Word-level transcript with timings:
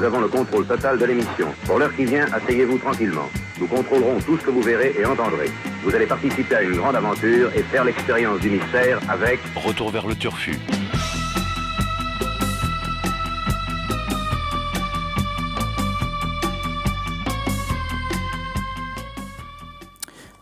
nous 0.00 0.06
avons 0.06 0.20
le 0.20 0.28
contrôle 0.28 0.66
total 0.66 0.98
de 0.98 1.04
l'émission. 1.04 1.48
Pour 1.66 1.78
l'heure 1.78 1.94
qui 1.94 2.06
vient, 2.06 2.24
asseyez-vous 2.32 2.78
tranquillement. 2.78 3.28
Nous 3.60 3.66
contrôlerons 3.66 4.18
tout 4.20 4.38
ce 4.38 4.46
que 4.46 4.50
vous 4.50 4.62
verrez 4.62 4.94
et 4.98 5.04
entendrez. 5.04 5.50
Vous 5.84 5.94
allez 5.94 6.06
participer 6.06 6.54
à 6.54 6.62
une 6.62 6.76
grande 6.76 6.96
aventure 6.96 7.50
et 7.54 7.62
faire 7.64 7.84
l'expérience 7.84 8.40
du 8.40 8.48
mystère 8.48 8.98
avec 9.10 9.40
Retour 9.54 9.90
vers 9.90 10.06
le 10.06 10.14
turfu. 10.14 10.58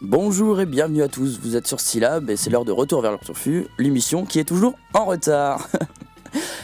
Bonjour 0.00 0.60
et 0.60 0.66
bienvenue 0.66 1.02
à 1.02 1.08
tous, 1.08 1.40
vous 1.42 1.56
êtes 1.56 1.66
sur 1.66 1.80
Syllab 1.80 2.30
et 2.30 2.36
c'est 2.36 2.50
l'heure 2.50 2.64
de 2.64 2.70
Retour 2.70 3.02
vers 3.02 3.12
le 3.12 3.18
turfu, 3.18 3.66
l'émission 3.76 4.24
qui 4.24 4.38
est 4.38 4.44
toujours 4.44 4.78
en 4.94 5.06
retard. 5.06 5.68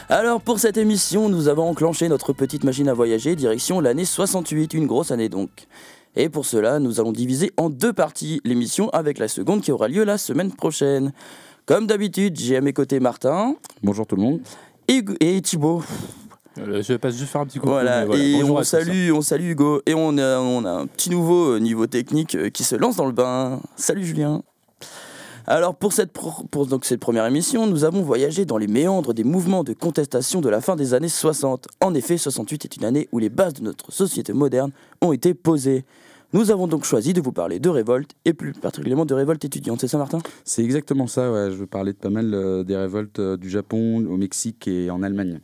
Alors 0.07 0.39
pour 0.39 0.59
cette 0.59 0.77
émission, 0.77 1.29
nous 1.29 1.47
avons 1.47 1.67
enclenché 1.67 2.07
notre 2.09 2.31
petite 2.31 2.63
machine 2.63 2.87
à 2.89 2.93
voyager 2.93 3.35
direction 3.35 3.79
l'année 3.79 4.05
68, 4.05 4.75
une 4.75 4.85
grosse 4.85 5.09
année 5.09 5.29
donc. 5.29 5.49
Et 6.15 6.29
pour 6.29 6.45
cela, 6.45 6.77
nous 6.77 6.99
allons 6.99 7.11
diviser 7.11 7.51
en 7.57 7.71
deux 7.71 7.91
parties 7.91 8.39
l'émission 8.45 8.89
avec 8.91 9.17
la 9.17 9.27
seconde 9.27 9.61
qui 9.61 9.71
aura 9.71 9.87
lieu 9.87 10.03
la 10.03 10.19
semaine 10.19 10.51
prochaine. 10.51 11.11
Comme 11.65 11.87
d'habitude, 11.87 12.37
j'ai 12.37 12.55
à 12.55 12.61
mes 12.61 12.71
côtés 12.71 12.99
Martin. 12.99 13.55
Bonjour 13.81 14.05
tout 14.05 14.15
le 14.15 14.21
monde. 14.21 14.41
Et, 14.87 15.03
et 15.21 15.41
Thibaut. 15.41 15.81
Euh, 16.59 16.83
je 16.83 16.93
passe 16.93 17.17
juste 17.17 17.31
faire 17.31 17.41
un 17.41 17.47
petit 17.47 17.57
coup. 17.57 17.67
Voilà, 17.67 18.05
et 18.15 18.43
on 18.43 18.63
salue, 18.63 19.11
on 19.11 19.21
salue 19.21 19.49
Hugo. 19.51 19.81
Et 19.87 19.95
on 19.95 20.19
a, 20.19 20.37
on 20.39 20.65
a 20.65 20.71
un 20.71 20.85
petit 20.85 21.09
nouveau 21.09 21.57
niveau 21.57 21.87
technique 21.87 22.35
euh, 22.35 22.49
qui 22.49 22.63
se 22.63 22.75
lance 22.75 22.95
dans 22.95 23.07
le 23.07 23.11
bain. 23.11 23.59
Salut 23.75 24.05
Julien. 24.05 24.43
Alors 25.47 25.75
pour 25.75 25.93
cette, 25.93 26.11
pour 26.11 26.65
donc 26.65 26.85
cette 26.85 26.99
première 26.99 27.25
émission, 27.27 27.67
nous 27.67 27.83
avons 27.83 28.01
voyagé 28.01 28.45
dans 28.45 28.57
les 28.57 28.65
méandres 28.65 29.13
des 29.13 29.23
mouvements 29.23 29.63
de 29.63 29.73
contestation 29.73 30.41
de 30.41 30.49
la 30.49 30.59
fin 30.59 30.75
des 30.75 30.95
années 30.95 31.07
60. 31.07 31.67
En 31.81 31.93
effet, 31.93 32.17
68 32.17 32.65
est 32.65 32.75
une 32.77 32.85
année 32.85 33.07
où 33.11 33.19
les 33.19 33.29
bases 33.29 33.53
de 33.53 33.61
notre 33.61 33.91
société 33.91 34.33
moderne 34.33 34.71
ont 35.01 35.13
été 35.13 35.35
posées. 35.35 35.85
Nous 36.33 36.49
avons 36.49 36.65
donc 36.65 36.83
choisi 36.83 37.13
de 37.13 37.21
vous 37.21 37.31
parler 37.31 37.59
de 37.59 37.69
révolte, 37.69 38.11
et 38.25 38.33
plus 38.33 38.53
particulièrement 38.53 39.05
de 39.05 39.13
révolte 39.13 39.45
étudiante, 39.45 39.81
c'est 39.81 39.87
ça 39.87 39.99
Martin? 39.99 40.17
C'est 40.43 40.63
exactement 40.63 41.05
ça, 41.05 41.31
ouais. 41.31 41.51
je 41.51 41.55
veux 41.55 41.67
parler 41.67 41.93
de 41.93 41.97
pas 41.97 42.09
mal 42.09 42.33
euh, 42.33 42.63
des 42.63 42.75
révoltes 42.75 43.19
euh, 43.19 43.37
du 43.37 43.49
Japon, 43.49 44.03
au 44.09 44.17
Mexique 44.17 44.67
et 44.67 44.89
en 44.89 45.03
Allemagne. 45.03 45.39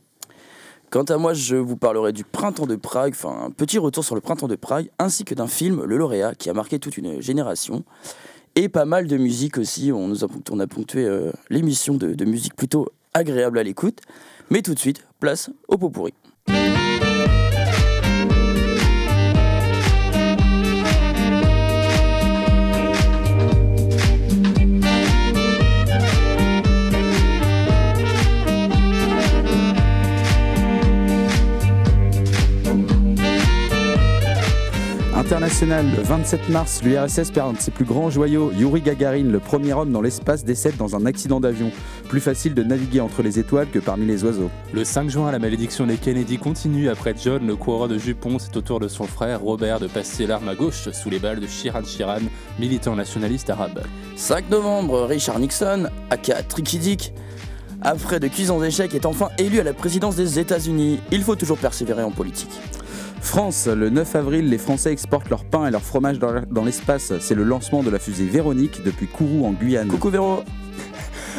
Quant 0.90 1.04
à 1.04 1.16
moi, 1.16 1.32
je 1.32 1.54
vous 1.54 1.76
parlerai 1.76 2.12
du 2.12 2.24
printemps 2.24 2.66
de 2.66 2.76
Prague, 2.76 3.14
enfin 3.14 3.46
un 3.46 3.50
petit 3.50 3.78
retour 3.78 4.04
sur 4.04 4.16
le 4.16 4.20
printemps 4.20 4.48
de 4.48 4.56
Prague, 4.56 4.90
ainsi 4.98 5.24
que 5.24 5.34
d'un 5.34 5.46
film, 5.46 5.84
Le 5.84 5.96
Lauréat, 5.96 6.34
qui 6.34 6.50
a 6.50 6.54
marqué 6.54 6.80
toute 6.80 6.98
une 6.98 7.22
génération. 7.22 7.84
Et 8.54 8.68
pas 8.68 8.84
mal 8.84 9.06
de 9.06 9.16
musique 9.16 9.56
aussi, 9.56 9.92
on, 9.92 10.12
a 10.12 10.66
ponctué 10.66 11.06
euh, 11.06 11.32
l'émission 11.48 11.94
de, 11.94 12.14
de 12.14 12.24
musique 12.24 12.54
plutôt 12.54 12.88
agréable 13.14 13.58
à 13.58 13.62
l'écoute. 13.62 14.00
Mais 14.50 14.60
tout 14.60 14.74
de 14.74 14.78
suite, 14.78 15.06
place 15.20 15.50
au 15.68 15.78
pot 15.78 15.88
pourri. 15.88 16.12
International, 35.42 35.86
le 35.96 36.02
27 36.04 36.48
mars, 36.50 36.82
l'URSS 36.84 37.32
perd 37.32 37.48
un 37.48 37.52
de 37.54 37.58
ses 37.58 37.72
plus 37.72 37.84
grands 37.84 38.10
joyaux. 38.10 38.52
Yuri 38.52 38.80
Gagarin, 38.80 39.24
le 39.24 39.40
premier 39.40 39.72
homme 39.72 39.90
dans 39.90 40.00
l'espace, 40.00 40.44
décède 40.44 40.76
dans 40.76 40.94
un 40.94 41.04
accident 41.04 41.40
d'avion. 41.40 41.72
Plus 42.08 42.20
facile 42.20 42.54
de 42.54 42.62
naviguer 42.62 43.00
entre 43.00 43.24
les 43.24 43.40
étoiles 43.40 43.68
que 43.68 43.80
parmi 43.80 44.06
les 44.06 44.22
oiseaux. 44.22 44.50
Le 44.72 44.84
5 44.84 45.10
juin, 45.10 45.32
la 45.32 45.40
malédiction 45.40 45.84
des 45.84 45.96
Kennedy 45.96 46.38
continue. 46.38 46.88
Après 46.88 47.12
John, 47.20 47.44
le 47.44 47.56
coureur 47.56 47.88
de 47.88 47.98
jupon, 47.98 48.38
c'est 48.38 48.56
au 48.56 48.60
tour 48.60 48.78
de 48.78 48.86
son 48.86 49.02
frère 49.02 49.40
Robert 49.40 49.80
de 49.80 49.88
passer 49.88 50.28
l'arme 50.28 50.48
à 50.48 50.54
gauche 50.54 50.88
sous 50.92 51.10
les 51.10 51.18
balles 51.18 51.40
de 51.40 51.48
Shiran 51.48 51.82
Shiran, 51.82 52.22
militant 52.60 52.94
nationaliste 52.94 53.50
arabe. 53.50 53.82
5 54.14 54.48
novembre, 54.48 55.06
Richard 55.06 55.40
Nixon, 55.40 55.88
aka 56.10 56.40
Tricky 56.44 56.78
Dick, 56.78 57.14
après 57.80 58.20
de 58.20 58.28
cuisants 58.28 58.62
échecs, 58.62 58.94
est 58.94 59.06
enfin 59.06 59.30
élu 59.38 59.58
à 59.58 59.64
la 59.64 59.72
présidence 59.72 60.14
des 60.14 60.38
États-Unis. 60.38 61.00
Il 61.10 61.24
faut 61.24 61.34
toujours 61.34 61.58
persévérer 61.58 62.04
en 62.04 62.12
politique. 62.12 62.60
France, 63.22 63.66
le 63.66 63.88
9 63.88 64.16
avril, 64.16 64.50
les 64.50 64.58
Français 64.58 64.92
exportent 64.92 65.30
leur 65.30 65.44
pain 65.44 65.66
et 65.66 65.70
leur 65.70 65.80
fromage 65.80 66.18
dans 66.18 66.64
l'espace. 66.64 67.12
C'est 67.20 67.34
le 67.34 67.44
lancement 67.44 67.82
de 67.82 67.88
la 67.88 67.98
fusée 67.98 68.26
Véronique 68.26 68.82
depuis 68.84 69.06
Kourou 69.06 69.46
en 69.46 69.52
Guyane. 69.52 69.88
Coucou 69.88 70.10
Véro 70.10 70.42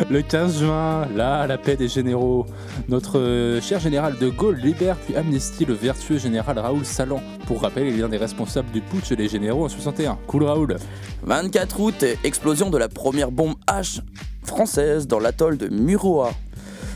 le 0.10 0.24
15 0.24 0.60
juin, 0.60 1.08
là, 1.16 1.46
la 1.46 1.60
paix 1.60 1.76
des 1.76 1.88
généraux. 1.88 2.48
Notre 2.90 3.20
euh, 3.20 3.62
cher 3.62 3.80
général 3.80 4.18
de 4.18 4.28
Gaulle 4.28 4.58
libère 4.58 4.96
puis 4.98 5.16
amnistie 5.16 5.66
le 5.66 5.76
vertueux 5.76 6.18
général 6.18 6.58
Raoul 6.58 6.84
Salan. 6.84 7.22
Pour 7.46 7.62
rappel, 7.62 7.88
il 7.88 8.00
est 8.00 8.02
l'un 8.02 8.10
des 8.10 8.18
responsables 8.18 8.72
du 8.72 8.82
putsch 8.82 9.14
des 9.14 9.28
généraux 9.28 9.66
en 9.66 9.70
61. 9.70 10.18
Cool 10.26 10.46
Raoul. 10.46 10.78
24 11.22 11.80
août, 11.80 12.06
explosion 12.24 12.72
de 12.72 12.78
la 12.80 12.90
première 12.90 13.30
bombe 13.30 13.54
H 13.68 14.02
française 14.44 15.08
dans 15.08 15.20
l'atoll 15.20 15.58
de 15.58 15.68
Muroa. 15.68 16.32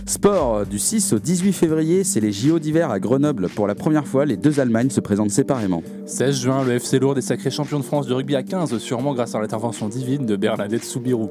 Sport, 0.06 0.66
du 0.66 0.80
6 0.80 1.14
au 1.14 1.20
18 1.20 1.54
février, 1.54 2.04
c'est 2.04 2.20
les 2.20 2.32
JO 2.32 2.60
d'hiver 2.60 2.92
à 2.92 3.00
Grenoble. 3.00 3.50
Pour 3.50 3.68
la 3.68 3.76
première 3.76 4.08
fois, 4.08 4.26
les 4.26 4.38
deux 4.38 4.60
Allemagnes 4.60 4.90
se 4.90 5.00
présentent 5.00 5.32
séparément. 5.32 5.84
16 6.06 6.36
juin, 6.36 6.64
le 6.64 6.74
FC 6.74 7.00
Lourdes 7.00 7.18
est 7.18 7.22
sacré 7.22 7.52
champion 7.52 7.80
de 7.80 7.84
France 7.84 8.08
de 8.08 8.14
rugby 8.14 8.36
à 8.36 8.44
15, 8.44 8.78
sûrement 8.78 9.14
grâce 9.14 9.36
à 9.36 9.42
l'intervention 9.42 9.90
divine 9.90 10.26
de 10.26 10.36
Bernadette 10.36 10.84
Soubirou. 10.84 11.30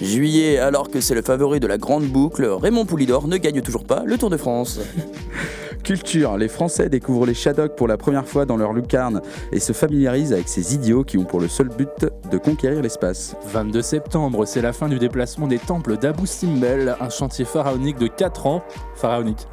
Juillet, 0.00 0.58
alors 0.58 0.90
que 0.90 1.00
c'est 1.00 1.14
le 1.14 1.22
favori 1.22 1.60
de 1.60 1.66
la 1.66 1.78
grande 1.78 2.04
boucle, 2.04 2.44
Raymond 2.44 2.86
Poulidor 2.86 3.28
ne 3.28 3.36
gagne 3.36 3.60
toujours 3.62 3.84
pas 3.84 4.02
le 4.04 4.18
Tour 4.18 4.30
de 4.30 4.36
France. 4.36 4.80
Culture, 5.82 6.36
les 6.36 6.48
Français 6.48 6.88
découvrent 6.88 7.26
les 7.26 7.34
Shadocks 7.34 7.76
pour 7.76 7.88
la 7.88 7.96
première 7.96 8.26
fois 8.26 8.44
dans 8.44 8.56
leur 8.56 8.72
lucarne 8.72 9.22
et 9.52 9.60
se 9.60 9.72
familiarisent 9.72 10.32
avec 10.32 10.48
ces 10.48 10.74
idiots 10.74 11.04
qui 11.04 11.18
ont 11.18 11.24
pour 11.24 11.40
le 11.40 11.48
seul 11.48 11.68
but 11.68 12.06
de 12.30 12.38
conquérir 12.38 12.82
l'espace. 12.82 13.36
22 13.46 13.82
septembre, 13.82 14.44
c'est 14.44 14.60
la 14.60 14.72
fin 14.72 14.88
du 14.88 14.98
déplacement 14.98 15.46
des 15.46 15.58
temples 15.58 15.96
d'Abu 15.96 16.26
Simbel, 16.26 16.96
un 17.00 17.08
chantier 17.08 17.44
pharaonique 17.44 17.98
de 17.98 18.06
4 18.06 18.46
ans, 18.46 18.62
pharaonique, 18.96 19.46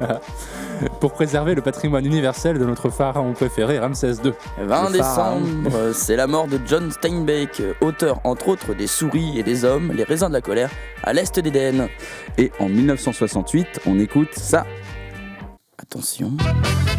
pour 1.00 1.12
préserver 1.12 1.54
le 1.54 1.62
patrimoine 1.62 2.04
universel 2.04 2.58
de 2.58 2.64
notre 2.64 2.90
pharaon 2.90 3.32
préféré, 3.32 3.78
Ramsès 3.78 4.14
II. 4.24 4.32
20 4.58 4.90
décembre, 4.90 5.92
c'est 5.92 6.16
la 6.16 6.26
mort 6.26 6.48
de 6.48 6.58
John 6.66 6.90
Steinbeck, 6.90 7.62
auteur 7.80 8.20
entre 8.24 8.48
autres 8.48 8.74
des 8.74 8.86
souris 8.86 9.38
et 9.38 9.42
des 9.42 9.64
hommes, 9.64 9.92
les 9.92 10.04
raisins 10.04 10.28
de 10.28 10.34
la 10.34 10.40
colère, 10.40 10.70
à 11.02 11.12
l'est 11.12 11.38
d'Éden. 11.38 11.88
Et 12.38 12.52
en 12.58 12.68
1968, 12.68 13.80
on 13.86 13.98
écoute 13.98 14.34
ça. 14.34 14.66
Attention. 15.88 16.95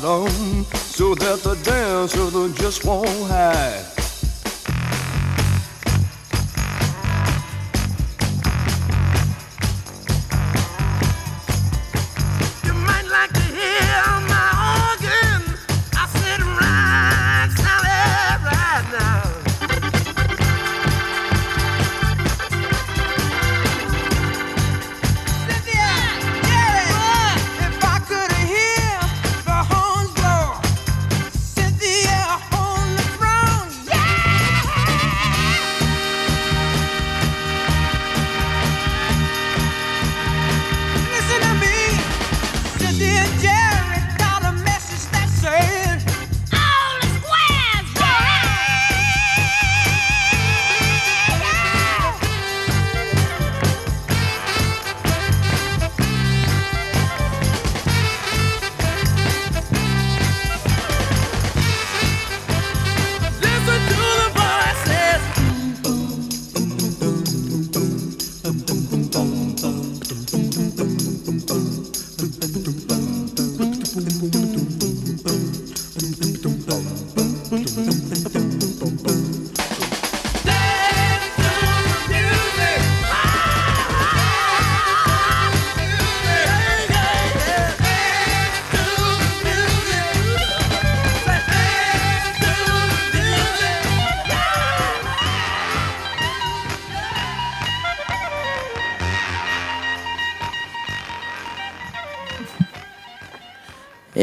So 0.00 1.14
that 1.14 1.42
the 1.42 1.54
dancer 1.64 2.30
just 2.54 2.84
won't 2.84 3.08
hide. 3.28 3.87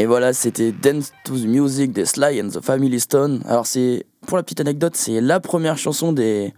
Et 0.06 0.08
voilà, 0.08 0.32
c'était 0.32 0.70
Dance 0.70 1.10
to 1.24 1.36
the 1.36 1.46
Music 1.46 1.90
des 1.90 2.04
Sly 2.04 2.40
and 2.40 2.50
the 2.50 2.60
Family 2.60 3.00
Stone. 3.00 3.42
Alors 3.44 3.66
c'est, 3.66 4.06
pour 4.24 4.36
la 4.36 4.44
petite 4.44 4.60
anecdote, 4.60 4.94
c'est 4.94 5.20
la 5.20 5.40
première 5.40 5.78
chanson 5.78 6.12
des, 6.12 6.54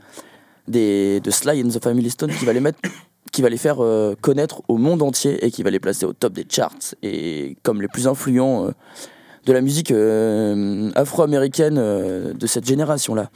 des, 0.66 1.20
de 1.20 1.30
Sly 1.30 1.62
and 1.64 1.70
the 1.70 1.82
Family 1.82 2.10
Stone 2.10 2.30
qui 2.30 2.44
va 2.44 2.52
les 2.52 2.60
mettre 2.60 2.78
qui 3.32 3.40
va 3.40 3.48
les 3.48 3.56
faire 3.56 3.82
euh, 3.82 4.14
connaître 4.20 4.60
au 4.68 4.76
monde 4.76 5.00
entier 5.00 5.42
et 5.42 5.50
qui 5.50 5.62
va 5.62 5.70
les 5.70 5.80
placer 5.80 6.04
au 6.04 6.12
top 6.12 6.34
des 6.34 6.44
charts 6.46 6.94
et 7.02 7.56
comme 7.62 7.80
les 7.80 7.88
plus 7.88 8.06
influents 8.06 8.66
euh, 8.66 8.72
de 9.46 9.54
la 9.54 9.62
musique 9.62 9.92
euh, 9.92 10.90
afro-américaine 10.94 11.76
de 11.76 12.46
cette 12.46 12.66
génération-là. 12.66 13.30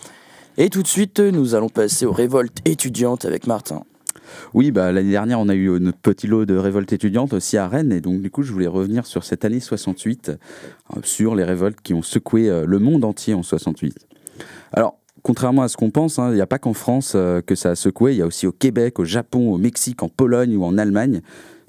Et 0.58 0.68
tout 0.68 0.82
de 0.82 0.88
suite, 0.88 1.20
nous 1.20 1.54
allons 1.54 1.70
passer 1.70 2.04
aux 2.04 2.12
révoltes 2.12 2.58
étudiantes 2.66 3.24
avec 3.24 3.46
Martin. 3.46 3.82
Oui, 4.54 4.70
bah, 4.70 4.92
l'année 4.92 5.10
dernière, 5.10 5.40
on 5.40 5.48
a 5.48 5.54
eu 5.54 5.68
notre 5.80 5.98
petit 5.98 6.26
lot 6.26 6.44
de 6.44 6.56
révoltes 6.56 6.92
étudiantes 6.92 7.32
aussi 7.32 7.56
à 7.56 7.68
Rennes. 7.68 7.92
Et 7.92 8.00
donc, 8.00 8.20
du 8.20 8.30
coup, 8.30 8.42
je 8.42 8.52
voulais 8.52 8.66
revenir 8.66 9.06
sur 9.06 9.24
cette 9.24 9.44
année 9.44 9.60
68, 9.60 10.30
euh, 10.30 11.00
sur 11.02 11.34
les 11.34 11.44
révoltes 11.44 11.80
qui 11.82 11.94
ont 11.94 12.02
secoué 12.02 12.48
euh, 12.48 12.64
le 12.66 12.78
monde 12.78 13.04
entier 13.04 13.34
en 13.34 13.42
68. 13.42 13.94
Alors, 14.72 14.98
contrairement 15.22 15.62
à 15.62 15.68
ce 15.68 15.76
qu'on 15.76 15.90
pense, 15.90 16.18
hein, 16.18 16.30
il 16.30 16.34
n'y 16.34 16.40
a 16.40 16.46
pas 16.46 16.58
qu'en 16.58 16.74
France 16.74 17.12
euh, 17.14 17.40
que 17.40 17.54
ça 17.54 17.70
a 17.70 17.74
secoué. 17.74 18.12
Il 18.12 18.18
y 18.18 18.22
a 18.22 18.26
aussi 18.26 18.46
au 18.46 18.52
Québec, 18.52 18.98
au 18.98 19.04
Japon, 19.04 19.52
au 19.52 19.58
Mexique, 19.58 20.02
en 20.02 20.08
Pologne 20.08 20.56
ou 20.56 20.64
en 20.64 20.78
Allemagne. 20.78 21.20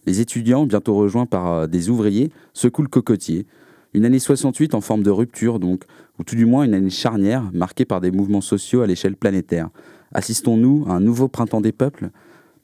Les 0.05 0.19
étudiants, 0.19 0.65
bientôt 0.65 0.95
rejoints 0.95 1.25
par 1.25 1.67
des 1.67 1.89
ouvriers, 1.89 2.29
secouent 2.53 2.81
le 2.81 2.89
cocotier. 2.89 3.45
Une 3.93 4.05
année 4.05 4.19
68 4.19 4.73
en 4.73 4.81
forme 4.81 5.03
de 5.03 5.11
rupture, 5.11 5.59
donc, 5.59 5.83
ou 6.19 6.23
tout 6.23 6.35
du 6.35 6.45
moins 6.45 6.63
une 6.63 6.73
année 6.73 6.89
charnière, 6.89 7.43
marquée 7.53 7.85
par 7.85 8.01
des 8.01 8.11
mouvements 8.11 8.41
sociaux 8.41 8.81
à 8.81 8.87
l'échelle 8.87 9.15
planétaire. 9.15 9.69
Assistons-nous 10.13 10.85
à 10.87 10.93
un 10.93 10.99
nouveau 10.99 11.27
printemps 11.27 11.61
des 11.61 11.71
peuples? 11.71 12.09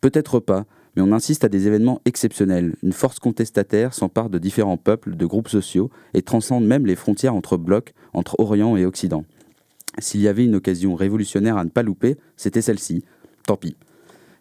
Peut-être 0.01 0.39
pas, 0.39 0.65
mais 0.95 1.01
on 1.01 1.11
insiste 1.11 1.43
à 1.43 1.49
des 1.49 1.67
événements 1.67 2.01
exceptionnels. 2.05 2.75
Une 2.83 2.93
force 2.93 3.19
contestataire 3.19 3.93
s'empare 3.93 4.29
de 4.29 4.37
différents 4.37 4.77
peuples, 4.77 5.15
de 5.15 5.25
groupes 5.25 5.49
sociaux, 5.49 5.89
et 6.13 6.21
transcende 6.21 6.65
même 6.65 6.85
les 6.85 6.95
frontières 6.95 7.35
entre 7.35 7.57
blocs, 7.57 7.93
entre 8.13 8.39
Orient 8.39 8.77
et 8.77 8.85
Occident. 8.85 9.25
S'il 9.99 10.21
y 10.21 10.27
avait 10.27 10.45
une 10.45 10.55
occasion 10.55 10.95
révolutionnaire 10.95 11.57
à 11.57 11.65
ne 11.65 11.69
pas 11.69 11.83
louper, 11.83 12.17
c'était 12.37 12.61
celle-ci. 12.61 13.03
Tant 13.45 13.57
pis. 13.57 13.75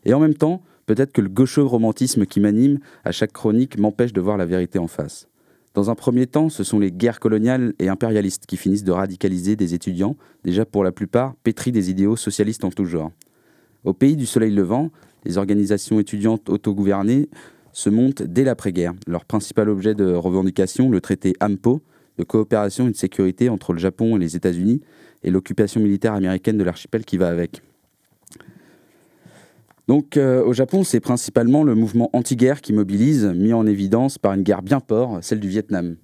Et 0.04 0.14
en 0.14 0.20
même 0.20 0.34
temps, 0.34 0.62
peut-être 0.86 1.12
que 1.12 1.20
le 1.20 1.28
gaucho 1.28 1.66
romantisme 1.66 2.24
qui 2.24 2.38
m'anime 2.38 2.78
à 3.04 3.10
chaque 3.10 3.32
chronique 3.32 3.78
m'empêche 3.78 4.12
de 4.12 4.20
voir 4.20 4.36
la 4.36 4.46
vérité 4.46 4.78
en 4.78 4.86
face. 4.86 5.28
Dans 5.74 5.90
un 5.90 5.94
premier 5.94 6.26
temps, 6.26 6.48
ce 6.48 6.64
sont 6.64 6.78
les 6.78 6.92
guerres 6.92 7.20
coloniales 7.20 7.74
et 7.78 7.88
impérialistes 7.88 8.46
qui 8.46 8.56
finissent 8.56 8.84
de 8.84 8.92
radicaliser 8.92 9.56
des 9.56 9.74
étudiants, 9.74 10.16
déjà 10.44 10.64
pour 10.64 10.82
la 10.82 10.92
plupart 10.92 11.34
pétris 11.42 11.72
des 11.72 11.90
idéaux 11.90 12.16
socialistes 12.16 12.64
en 12.64 12.70
tout 12.70 12.84
genre. 12.84 13.12
Au 13.84 13.92
pays 13.92 14.16
du 14.16 14.26
soleil 14.26 14.52
levant, 14.52 14.90
les 15.24 15.38
organisations 15.38 16.00
étudiantes 16.00 16.48
autogouvernées 16.48 17.28
se 17.72 17.90
montent 17.90 18.22
dès 18.22 18.44
l'après-guerre. 18.44 18.94
Leur 19.06 19.24
principal 19.24 19.68
objet 19.68 19.94
de 19.94 20.12
revendication, 20.12 20.90
le 20.90 21.00
traité 21.00 21.34
AMPO, 21.40 21.80
de 22.18 22.24
coopération 22.24 22.88
et 22.88 22.90
de 22.90 22.96
sécurité 22.96 23.48
entre 23.48 23.72
le 23.72 23.78
Japon 23.78 24.16
et 24.16 24.18
les 24.18 24.36
États-Unis, 24.36 24.80
et 25.22 25.30
l'occupation 25.30 25.80
militaire 25.80 26.14
américaine 26.14 26.58
de 26.58 26.64
l'archipel 26.64 27.04
qui 27.04 27.16
va 27.16 27.28
avec. 27.28 27.62
Donc 29.86 30.16
euh, 30.16 30.44
au 30.44 30.52
Japon, 30.52 30.84
c'est 30.84 31.00
principalement 31.00 31.64
le 31.64 31.74
mouvement 31.74 32.10
anti-guerre 32.12 32.60
qui 32.60 32.72
mobilise, 32.72 33.24
mis 33.24 33.54
en 33.54 33.66
évidence 33.66 34.18
par 34.18 34.34
une 34.34 34.42
guerre 34.42 34.62
bien 34.62 34.80
port, 34.80 35.18
celle 35.22 35.40
du 35.40 35.48
Vietnam. 35.48 35.96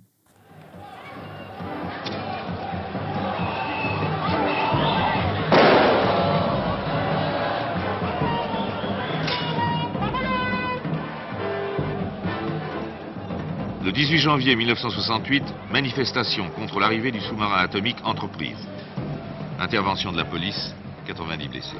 18 13.94 14.18
janvier 14.18 14.56
1968, 14.56 15.44
manifestation 15.70 16.50
contre 16.50 16.80
l'arrivée 16.80 17.12
du 17.12 17.20
sous-marin 17.20 17.58
atomique 17.58 17.98
Entreprise. 18.02 18.58
Intervention 19.60 20.10
de 20.10 20.16
la 20.16 20.24
police, 20.24 20.74
90 21.06 21.48
blessés. 21.48 21.76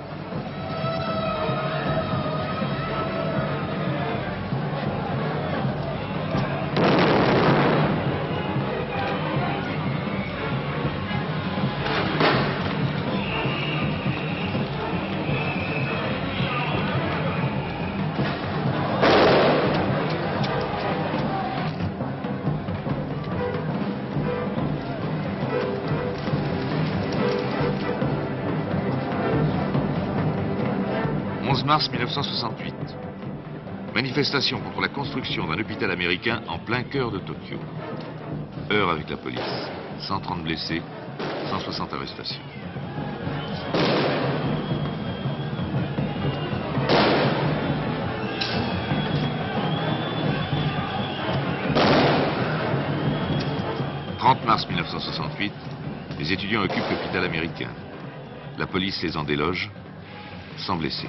11 31.64 31.66
mars 31.66 31.88
1968. 31.90 32.74
Manifestation 33.94 34.60
contre 34.60 34.82
la 34.82 34.88
construction 34.88 35.46
d'un 35.46 35.58
hôpital 35.58 35.90
américain 35.90 36.42
en 36.46 36.58
plein 36.58 36.82
cœur 36.82 37.10
de 37.10 37.18
Tokyo. 37.20 37.58
Heure 38.70 38.90
avec 38.90 39.08
la 39.08 39.16
police. 39.16 39.40
130 40.00 40.42
blessés, 40.42 40.82
160 41.48 41.94
arrestations. 41.94 42.42
«30 54.18 54.44
mars 54.44 54.68
1968, 54.68 55.52
les 56.18 56.30
étudiants 56.30 56.60
occupent 56.60 56.90
l'hôpital 56.90 57.24
américain. 57.24 57.70
La 58.58 58.66
police 58.66 59.02
les 59.02 59.16
en 59.16 59.24
déloge, 59.24 59.70
sans 60.58 60.76
blessés. 60.76 61.08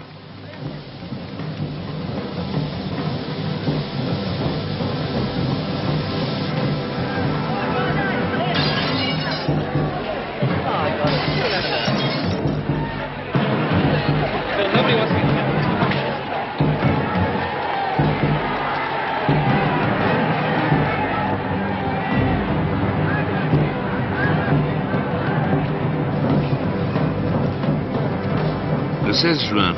16 29.25 29.49
juin, 29.49 29.73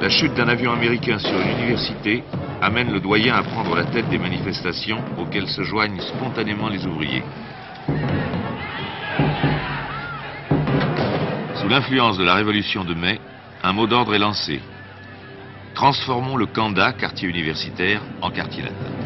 la 0.00 0.08
chute 0.08 0.34
d'un 0.34 0.46
avion 0.46 0.70
américain 0.70 1.18
sur 1.18 1.40
une 1.40 1.58
université 1.58 2.22
amène 2.62 2.92
le 2.92 3.00
doyen 3.00 3.34
à 3.34 3.42
prendre 3.42 3.74
la 3.74 3.82
tête 3.82 4.08
des 4.10 4.16
manifestations 4.16 5.02
auxquelles 5.18 5.48
se 5.48 5.62
joignent 5.62 6.00
spontanément 6.00 6.68
les 6.68 6.86
ouvriers. 6.86 7.24
Sous 11.56 11.68
l'influence 11.68 12.16
de 12.16 12.22
la 12.22 12.34
révolution 12.34 12.84
de 12.84 12.94
mai, 12.94 13.18
un 13.64 13.72
mot 13.72 13.88
d'ordre 13.88 14.14
est 14.14 14.20
lancé. 14.20 14.60
Transformons 15.74 16.36
le 16.36 16.46
Kanda, 16.46 16.92
quartier 16.92 17.28
universitaire, 17.28 18.00
en 18.22 18.30
quartier 18.30 18.62
latin. 18.62 19.05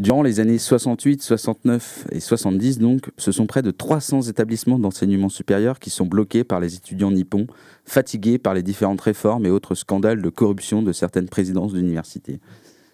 Durant 0.00 0.22
les 0.22 0.40
années 0.40 0.56
68, 0.56 1.20
69 1.20 2.06
et 2.10 2.20
70, 2.20 2.78
donc, 2.78 3.10
ce 3.18 3.32
sont 3.32 3.46
près 3.46 3.60
de 3.60 3.70
300 3.70 4.22
établissements 4.22 4.78
d'enseignement 4.78 5.28
supérieur 5.28 5.78
qui 5.78 5.90
sont 5.90 6.06
bloqués 6.06 6.42
par 6.42 6.58
les 6.58 6.74
étudiants 6.74 7.10
nippons, 7.10 7.46
fatigués 7.84 8.38
par 8.38 8.54
les 8.54 8.62
différentes 8.62 9.02
réformes 9.02 9.44
et 9.44 9.50
autres 9.50 9.74
scandales 9.74 10.22
de 10.22 10.30
corruption 10.30 10.80
de 10.80 10.92
certaines 10.92 11.28
présidences 11.28 11.74
d'université. 11.74 12.40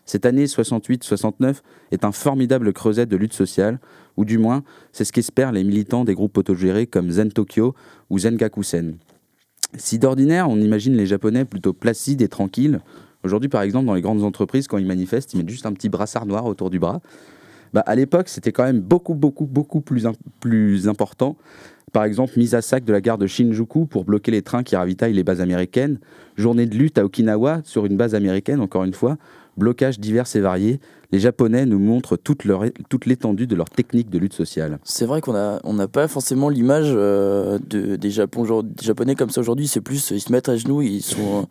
Cette 0.04 0.26
année 0.26 0.46
68-69 0.46 1.58
est 1.92 2.04
un 2.04 2.10
formidable 2.10 2.72
creuset 2.72 3.06
de 3.06 3.16
lutte 3.16 3.34
sociale, 3.34 3.78
ou 4.16 4.24
du 4.24 4.38
moins, 4.38 4.64
c'est 4.90 5.04
ce 5.04 5.12
qu'espèrent 5.12 5.52
les 5.52 5.62
militants 5.62 6.04
des 6.04 6.14
groupes 6.14 6.36
autogérés 6.36 6.88
comme 6.88 7.12
Zen 7.12 7.30
Tokyo 7.30 7.76
ou 8.10 8.18
Zengakusen. 8.18 8.96
Si 9.76 10.00
d'ordinaire, 10.00 10.50
on 10.50 10.60
imagine 10.60 10.96
les 10.96 11.06
Japonais 11.06 11.44
plutôt 11.44 11.72
placides 11.72 12.22
et 12.22 12.28
tranquilles, 12.28 12.80
Aujourd'hui, 13.26 13.48
par 13.48 13.62
exemple, 13.62 13.86
dans 13.86 13.94
les 13.94 14.02
grandes 14.02 14.22
entreprises, 14.22 14.68
quand 14.68 14.78
ils 14.78 14.86
manifestent, 14.86 15.34
ils 15.34 15.38
mettent 15.38 15.48
juste 15.48 15.66
un 15.66 15.72
petit 15.72 15.88
brassard 15.88 16.26
noir 16.26 16.46
autour 16.46 16.70
du 16.70 16.78
bras. 16.78 17.00
bah, 17.74 17.82
À 17.84 17.96
l'époque, 17.96 18.28
c'était 18.28 18.52
quand 18.52 18.62
même 18.62 18.80
beaucoup, 18.80 19.14
beaucoup, 19.14 19.46
beaucoup 19.46 19.80
plus, 19.80 20.06
plus 20.38 20.86
important. 20.86 21.36
Par 21.92 22.04
exemple, 22.04 22.34
mise 22.36 22.54
à 22.54 22.62
sac 22.62 22.84
de 22.84 22.92
la 22.92 23.00
gare 23.00 23.18
de 23.18 23.26
Shinjuku 23.26 23.86
pour 23.86 24.04
bloquer 24.04 24.30
les 24.30 24.42
trains 24.42 24.62
qui 24.62 24.76
ravitaillent 24.76 25.12
les 25.12 25.24
bases 25.24 25.40
américaines. 25.40 25.98
Journée 26.36 26.66
de 26.66 26.76
lutte 26.76 26.98
à 26.98 27.04
Okinawa 27.04 27.62
sur 27.64 27.84
une 27.84 27.96
base 27.96 28.14
américaine, 28.14 28.60
encore 28.60 28.84
une 28.84 28.94
fois. 28.94 29.16
Blocages 29.56 29.98
divers 29.98 30.26
et 30.36 30.40
variés. 30.40 30.78
Les 31.10 31.18
Japonais 31.18 31.66
nous 31.66 31.80
montrent 31.80 32.16
toute, 32.16 32.44
l'étendue 33.06 33.48
de 33.48 33.56
leur 33.56 33.70
technique 33.70 34.08
de 34.08 34.18
lutte 34.18 34.34
sociale. 34.34 34.78
C'est 34.84 35.06
vrai 35.06 35.20
qu'on 35.20 35.32
n'a 35.32 35.60
on 35.64 35.72
n'a 35.74 35.88
pas 35.88 36.06
forcément 36.06 36.48
l'image 36.48 36.90
euh, 36.90 37.58
de, 37.68 37.96
des, 37.96 37.96
des 37.96 38.10
Japonais 38.10 39.16
comme 39.16 39.30
ça 39.30 39.40
aujourd'hui. 39.40 39.66
C'est 39.66 39.80
plus, 39.80 40.12
ils 40.12 40.20
se 40.20 40.30
mettent 40.30 40.48
à 40.48 40.56
genoux, 40.56 40.82
ils 40.82 41.02
sont 41.02 41.48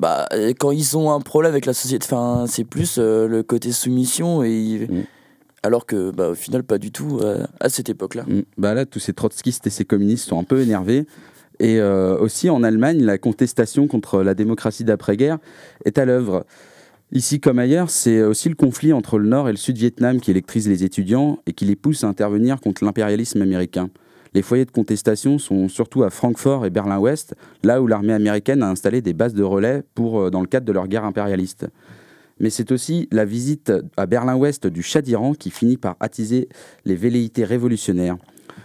bah, 0.00 0.26
quand 0.58 0.70
ils 0.70 0.96
ont 0.96 1.12
un 1.12 1.20
problème 1.20 1.52
avec 1.52 1.66
la 1.66 1.74
société, 1.74 2.06
enfin, 2.06 2.46
c'est 2.48 2.64
plus 2.64 2.96
euh, 2.98 3.28
le 3.28 3.42
côté 3.42 3.70
soumission 3.70 4.42
et 4.42 4.86
mm. 4.90 5.02
alors 5.62 5.84
que 5.84 6.10
bah, 6.10 6.30
au 6.30 6.34
final 6.34 6.64
pas 6.64 6.78
du 6.78 6.90
tout 6.90 7.18
euh, 7.20 7.44
à 7.60 7.68
cette 7.68 7.90
époque-là. 7.90 8.24
Mm. 8.26 8.40
Bah 8.56 8.72
là, 8.72 8.86
tous 8.86 8.98
ces 8.98 9.12
trotskistes 9.12 9.66
et 9.66 9.70
ces 9.70 9.84
communistes 9.84 10.26
sont 10.26 10.40
un 10.40 10.44
peu 10.44 10.60
énervés. 10.60 11.06
Et 11.58 11.78
euh, 11.78 12.16
aussi 12.16 12.48
en 12.48 12.62
Allemagne, 12.62 13.04
la 13.04 13.18
contestation 13.18 13.86
contre 13.86 14.22
la 14.22 14.32
démocratie 14.32 14.84
d'après-guerre 14.84 15.36
est 15.84 15.98
à 15.98 16.06
l'œuvre. 16.06 16.46
Ici 17.12 17.38
comme 17.38 17.58
ailleurs, 17.58 17.90
c'est 17.90 18.22
aussi 18.22 18.48
le 18.48 18.54
conflit 18.54 18.94
entre 18.94 19.18
le 19.18 19.28
Nord 19.28 19.50
et 19.50 19.52
le 19.52 19.58
Sud-Vietnam 19.58 20.20
qui 20.20 20.30
électrise 20.30 20.66
les 20.66 20.82
étudiants 20.82 21.40
et 21.46 21.52
qui 21.52 21.66
les 21.66 21.76
pousse 21.76 22.04
à 22.04 22.06
intervenir 22.06 22.62
contre 22.62 22.84
l'impérialisme 22.84 23.42
américain. 23.42 23.90
Les 24.32 24.42
foyers 24.42 24.64
de 24.64 24.70
contestation 24.70 25.38
sont 25.38 25.68
surtout 25.68 26.04
à 26.04 26.10
Francfort 26.10 26.64
et 26.64 26.70
Berlin-Ouest, 26.70 27.34
là 27.64 27.82
où 27.82 27.86
l'armée 27.86 28.12
américaine 28.12 28.62
a 28.62 28.68
installé 28.68 29.02
des 29.02 29.12
bases 29.12 29.34
de 29.34 29.42
relais 29.42 29.82
euh, 29.98 30.30
dans 30.30 30.40
le 30.40 30.46
cadre 30.46 30.66
de 30.66 30.72
leur 30.72 30.86
guerre 30.86 31.04
impérialiste. 31.04 31.66
Mais 32.38 32.48
c'est 32.48 32.72
aussi 32.72 33.08
la 33.10 33.24
visite 33.24 33.72
à 33.96 34.06
Berlin-Ouest 34.06 34.66
du 34.66 34.82
Shah 34.82 35.02
d'Iran 35.02 35.34
qui 35.34 35.50
finit 35.50 35.76
par 35.76 35.96
attiser 36.00 36.48
les 36.84 36.94
velléités 36.94 37.44
révolutionnaires. 37.44 38.16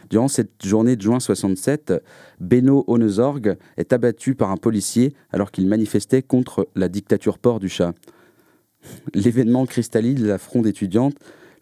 Durant 0.09 0.27
cette 0.27 0.63
journée 0.63 0.95
de 0.95 1.01
juin 1.01 1.19
67, 1.19 1.93
Beno 2.39 2.83
Honezorg 2.87 3.57
est 3.77 3.91
abattu 3.91 4.35
par 4.35 4.51
un 4.51 4.57
policier 4.57 5.13
alors 5.31 5.51
qu'il 5.51 5.67
manifestait 5.67 6.21
contre 6.21 6.69
la 6.75 6.89
dictature 6.89 7.39
port 7.39 7.59
du 7.59 7.69
Shah. 7.69 7.93
L'événement 9.13 9.65
cristallise 9.65 10.23
la 10.23 10.37
fronde 10.37 10.67
étudiante 10.67 11.15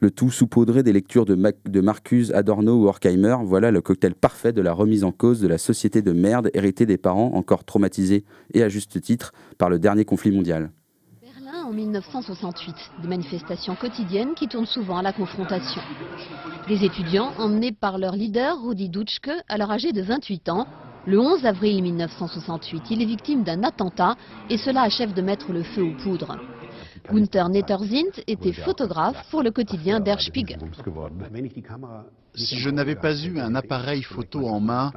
le 0.04 0.12
tout 0.12 0.32
saupoudré 0.32 0.84
des 0.84 0.92
lectures 0.92 1.24
de, 1.24 1.38
de 1.66 1.82
Marcuse, 1.82 2.34
Adorno 2.34 2.76
ou 2.76 2.88
Horkheimer, 2.88 3.38
voilà 3.46 3.72
le 3.72 3.80
cocktail 3.80 4.14
parfait 4.14 4.52
de 4.52 4.62
la 4.62 4.74
remise 4.74 5.06
en 5.06 5.14
cause 5.14 5.40
de 5.40 5.48
la 5.48 5.58
société 5.58 6.02
de 6.02 6.12
merde 6.12 6.50
héritée 6.54 6.86
des 6.86 6.98
parents 6.98 7.32
encore 7.36 7.64
traumatisés 7.64 8.26
et 8.54 8.64
à 8.64 8.68
juste 8.68 9.00
titre 9.00 9.32
par 9.58 9.70
le 9.70 9.80
dernier 9.80 10.04
conflit 10.04 10.32
mondial. 10.32 10.72
Berlin 11.22 11.64
en 11.66 11.72
1968, 11.72 12.76
des 13.02 13.08
manifestations 13.08 13.76
quotidiennes 13.76 14.34
qui 14.36 14.50
tournent 14.50 14.66
souvent 14.66 14.98
à 14.98 15.02
la 15.02 15.14
confrontation. 15.14 15.82
Des 16.68 16.84
étudiants 16.84 17.32
emmenés 17.38 17.72
par 17.72 17.98
leur 17.98 18.18
leader 18.18 18.62
Rudi 18.62 18.90
Dutschke, 18.90 19.32
alors 19.48 19.72
âgé 19.72 19.94
de 19.94 20.02
28 20.02 20.50
ans, 20.50 20.68
le 21.08 21.18
11 21.18 21.46
avril 21.46 21.82
1968, 21.82 22.84
il 22.92 23.02
est 23.02 23.06
victime 23.06 23.44
d'un 23.44 23.64
attentat 23.64 24.18
et 24.50 24.58
cela 24.58 24.82
achève 24.82 25.14
de 25.14 25.22
mettre 25.22 25.54
le 25.54 25.64
feu 25.64 25.84
aux 25.84 26.04
poudres. 26.04 26.38
Gunther 27.12 27.50
Nettersint 27.50 28.22
était 28.28 28.54
photographe 28.54 29.28
pour 29.30 29.44
le 29.44 29.52
quotidien 29.52 30.00
Der 30.00 30.22
Spiegel. 30.22 30.60
Si 32.36 32.58
je 32.58 32.70
n'avais 32.70 32.96
pas 32.96 33.16
eu 33.16 33.40
un 33.40 33.56
appareil 33.56 34.04
photo 34.04 34.48
en 34.48 34.60
main, 34.60 34.92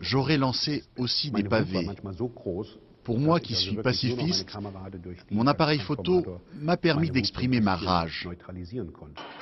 j'aurais 0.00 0.36
lancé 0.36 0.82
aussi 0.98 1.30
des 1.30 1.44
pavés. 1.44 1.88
Pour 3.04 3.18
moi 3.18 3.38
qui 3.38 3.54
suis 3.54 3.76
pacifiste, 3.76 4.56
mon 5.30 5.46
appareil 5.46 5.78
photo 5.78 6.24
m'a 6.54 6.78
permis 6.78 7.10
d'exprimer 7.10 7.60
ma 7.60 7.76
rage. 7.76 8.28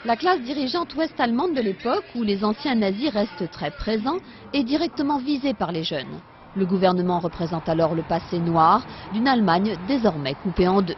La 0.04 0.16
classe 0.16 0.42
dirigeante 0.42 0.94
ouest-allemande 0.96 1.54
de 1.54 1.60
l'époque, 1.60 2.04
où 2.16 2.24
les 2.24 2.44
anciens 2.44 2.74
nazis 2.74 3.10
restent 3.10 3.50
très 3.50 3.70
présents, 3.70 4.18
est 4.52 4.64
directement 4.64 5.18
visée 5.18 5.54
par 5.54 5.70
les 5.70 5.84
jeunes. 5.84 6.20
Le 6.54 6.66
gouvernement 6.66 7.20
représente 7.20 7.68
alors 7.68 7.94
le 7.94 8.02
passé 8.02 8.38
noir 8.38 8.84
d'une 9.12 9.28
Allemagne 9.28 9.76
désormais 9.86 10.34
coupée 10.34 10.68
en 10.68 10.82
deux. 10.82 10.96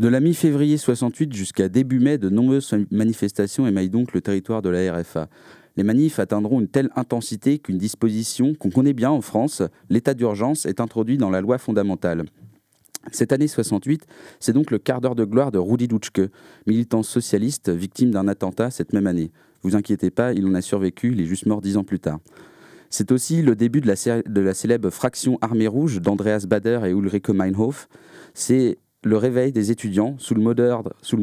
De 0.00 0.08
la 0.08 0.20
mi-février 0.20 0.78
68 0.78 1.32
jusqu'à 1.32 1.68
début 1.68 2.00
mai, 2.00 2.18
de 2.18 2.28
nombreuses 2.28 2.74
manifestations 2.90 3.66
émaillent 3.66 3.90
donc 3.90 4.12
le 4.12 4.20
territoire 4.20 4.62
de 4.62 4.68
la 4.68 4.92
RFA. 4.92 5.28
Les 5.76 5.84
manifs 5.84 6.18
atteindront 6.18 6.60
une 6.60 6.68
telle 6.68 6.90
intensité 6.96 7.58
qu'une 7.58 7.78
disposition 7.78 8.54
qu'on 8.54 8.70
connaît 8.70 8.92
bien 8.92 9.10
en 9.10 9.20
France, 9.20 9.62
l'état 9.88 10.14
d'urgence, 10.14 10.66
est 10.66 10.80
introduit 10.80 11.16
dans 11.16 11.30
la 11.30 11.40
loi 11.40 11.58
fondamentale. 11.58 12.24
Cette 13.10 13.32
année 13.32 13.48
68, 13.48 14.06
c'est 14.38 14.52
donc 14.52 14.70
le 14.70 14.78
quart 14.78 15.00
d'heure 15.00 15.14
de 15.14 15.24
gloire 15.24 15.50
de 15.50 15.58
Rudi 15.58 15.88
Dutschke, 15.88 16.30
militant 16.66 17.02
socialiste 17.02 17.70
victime 17.70 18.10
d'un 18.10 18.28
attentat 18.28 18.70
cette 18.70 18.92
même 18.92 19.06
année. 19.06 19.32
Vous 19.62 19.76
inquiétez 19.76 20.10
pas, 20.10 20.32
il 20.32 20.46
en 20.46 20.54
a 20.54 20.60
survécu, 20.60 21.12
il 21.12 21.20
est 21.20 21.26
juste 21.26 21.46
mort 21.46 21.60
dix 21.60 21.76
ans 21.76 21.84
plus 21.84 22.00
tard. 22.00 22.20
C'est 22.90 23.10
aussi 23.10 23.40
le 23.40 23.56
début 23.56 23.80
de 23.80 23.86
la, 23.86 24.54
célèbre 24.54 24.90
fraction 24.90 25.38
Armée 25.40 25.66
Rouge 25.66 26.00
d'Andreas 26.00 26.44
Bader 26.46 26.80
et 26.84 26.90
Ulrike 26.90 27.30
Meinhof. 27.30 27.88
C'est 28.34 28.78
le 29.04 29.16
réveil 29.16 29.52
des 29.52 29.70
étudiants 29.70 30.16
sous 30.18 30.34
le 30.34 30.42
mot 30.42 30.54
d'ordre, 30.54 30.92
sous 31.02 31.16
le 31.16 31.22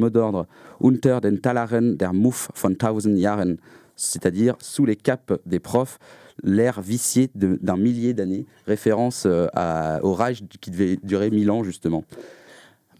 Unter 0.81 1.19
den 1.21 1.39
Talaren 1.39 1.97
der 1.97 2.13
Muff 2.13 2.49
von 2.55 2.73
tausend 2.75 3.17
Jahren, 3.17 3.57
c'est-à-dire 3.95 4.55
sous 4.59 4.85
les 4.85 4.95
capes 4.95 5.39
des 5.45 5.59
profs, 5.59 5.99
l'ère 6.43 6.81
vicié 6.81 7.29
d'un 7.35 7.77
millier 7.77 8.13
d'années, 8.13 8.45
référence 8.65 9.23
euh, 9.25 9.47
au 10.01 10.13
Reich 10.13 10.43
qui 10.61 10.71
devait 10.71 10.97
durer 11.03 11.29
mille 11.29 11.51
ans 11.51 11.63
justement. 11.63 12.03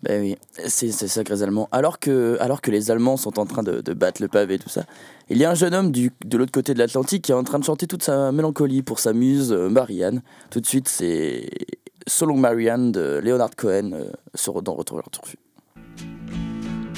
Ben 0.01 0.21
oui, 0.21 0.37
c'est 0.65 0.91
sacrés 0.91 1.43
Allemands. 1.43 1.67
Alors 1.73 1.99
que, 1.99 2.37
alors 2.39 2.61
que 2.61 2.71
les 2.71 2.89
Allemands 2.89 3.17
sont 3.17 3.37
en 3.37 3.45
train 3.45 3.63
de, 3.63 3.81
battre 3.93 4.21
le 4.21 4.29
pavé 4.29 4.57
tout 4.57 4.69
ça, 4.69 4.85
il 5.29 5.37
y 5.37 5.43
a 5.43 5.51
un 5.51 5.55
jeune 5.55 5.73
homme 5.73 5.91
du, 5.91 6.11
de 6.23 6.37
l'autre 6.37 6.53
côté 6.53 6.73
de 6.73 6.79
l'Atlantique 6.79 7.25
qui 7.25 7.31
est 7.33 7.35
en 7.35 7.43
train 7.43 7.59
de 7.59 7.65
chanter 7.65 7.85
toute 7.85 8.03
sa 8.03 8.31
mélancolie 8.31 8.81
pour 8.81 8.99
sa 8.99 9.11
muse 9.11 9.51
euh, 9.51 9.67
Marianne. 9.67 10.21
Tout 10.51 10.61
de 10.61 10.65
suite, 10.65 10.87
c'est 10.87 11.49
Selon 12.07 12.37
Marianne 12.37 12.91
de 12.91 13.19
Leonard 13.23 13.55
Cohen 13.55 13.91
euh, 13.93 14.61
dans 14.61 14.73
Retour 14.73 14.97
vers 14.97 15.09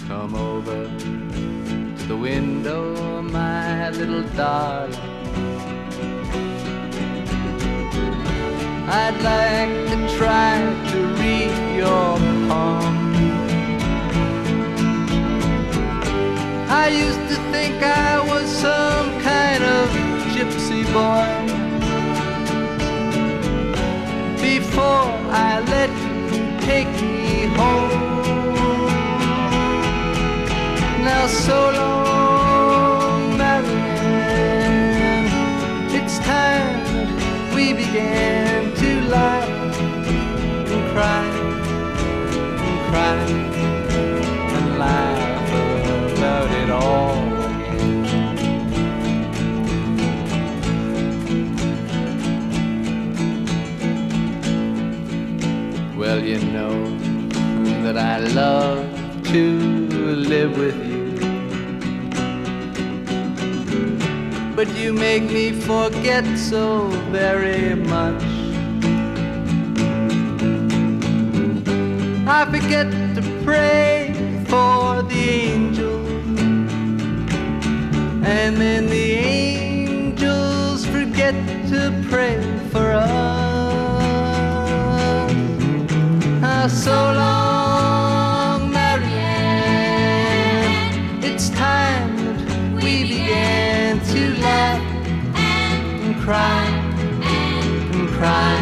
Come 0.08 0.36
over 0.36 0.90
to 1.00 2.08
the 2.08 2.18
window, 2.18 3.22
my 3.22 3.90
little 3.92 4.24
darling. 4.36 4.94
I'd 8.94 9.22
like 9.24 9.90
to 9.90 10.18
try 10.18 10.60
to 10.92 10.98
read 11.22 11.78
your 11.78 12.18
palm. 12.50 13.02
I 16.70 16.90
used 16.90 17.24
to 17.30 17.38
think 17.54 17.82
I 17.82 18.20
was 18.28 18.50
some 18.50 19.22
kind 19.22 19.64
of 19.64 19.90
gypsy 20.36 20.84
boy. 20.92 21.61
Before 24.42 25.06
I 25.48 25.62
let 25.74 25.90
you 26.34 26.44
take 26.68 26.92
me 27.02 27.46
home. 27.58 28.12
Now, 31.06 31.28
so 31.28 31.61
forget 65.72 66.26
so 66.38 66.88
very 67.12 67.76
much. 67.76 68.24
I 72.28 72.40
forget 72.54 72.90
to 73.16 73.22
pray 73.46 74.14
for 74.50 75.02
the 75.12 75.24
angels, 75.54 76.40
and 78.36 78.58
then 78.64 78.91
cry 96.32 96.66
and 97.26 98.08
cry 98.12 98.56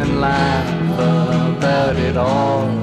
and 0.00 0.20
laugh 0.20 0.98
about 1.54 1.94
it 1.94 2.16
all 2.16 2.79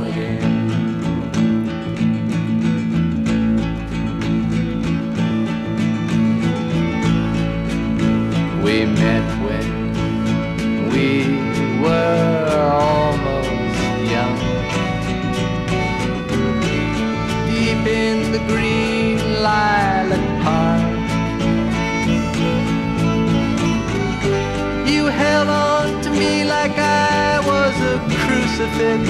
crucifix 28.75 29.09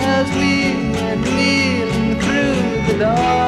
as 0.00 0.30
we 0.36 0.72
are 1.02 1.16
kneeling 1.16 2.20
through 2.20 2.92
the 2.92 2.98
dark. 2.98 3.47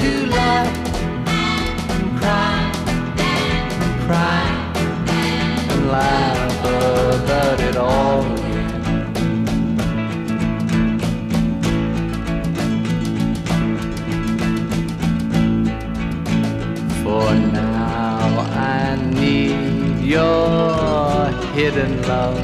to 0.00 0.26
laugh 0.26 0.72
and 1.28 2.18
cry 2.20 2.58
and 3.18 4.02
cry 4.06 4.44
and 5.70 5.88
laugh 5.90 6.64
about 6.64 7.60
it 7.60 7.76
all 7.76 8.22
again. 8.22 8.74
For 17.02 17.28
now 17.34 18.28
I 18.50 18.96
need 19.20 20.00
your 20.04 21.26
hidden 21.54 22.02
love. 22.02 22.38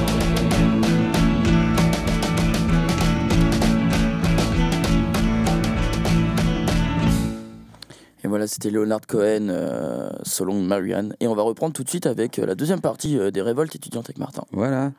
C'était 8.47 8.71
Leonard 8.71 9.07
Cohen, 9.07 9.49
euh, 9.49 10.11
Solon 10.23 10.61
Marianne. 10.61 11.15
Et 11.21 11.29
on 11.29 11.35
va 11.35 11.43
reprendre 11.43 11.73
tout 11.73 11.85
de 11.85 11.89
suite 11.89 12.07
avec 12.07 12.39
euh, 12.39 12.47
la 12.47 12.55
deuxième 12.55 12.81
partie 12.81 13.19
euh, 13.19 13.31
des 13.31 13.43
révoltes 13.43 13.75
étudiantes 13.75 14.07
avec 14.07 14.19
Martin. 14.19 14.45
Voilà. 14.53 14.93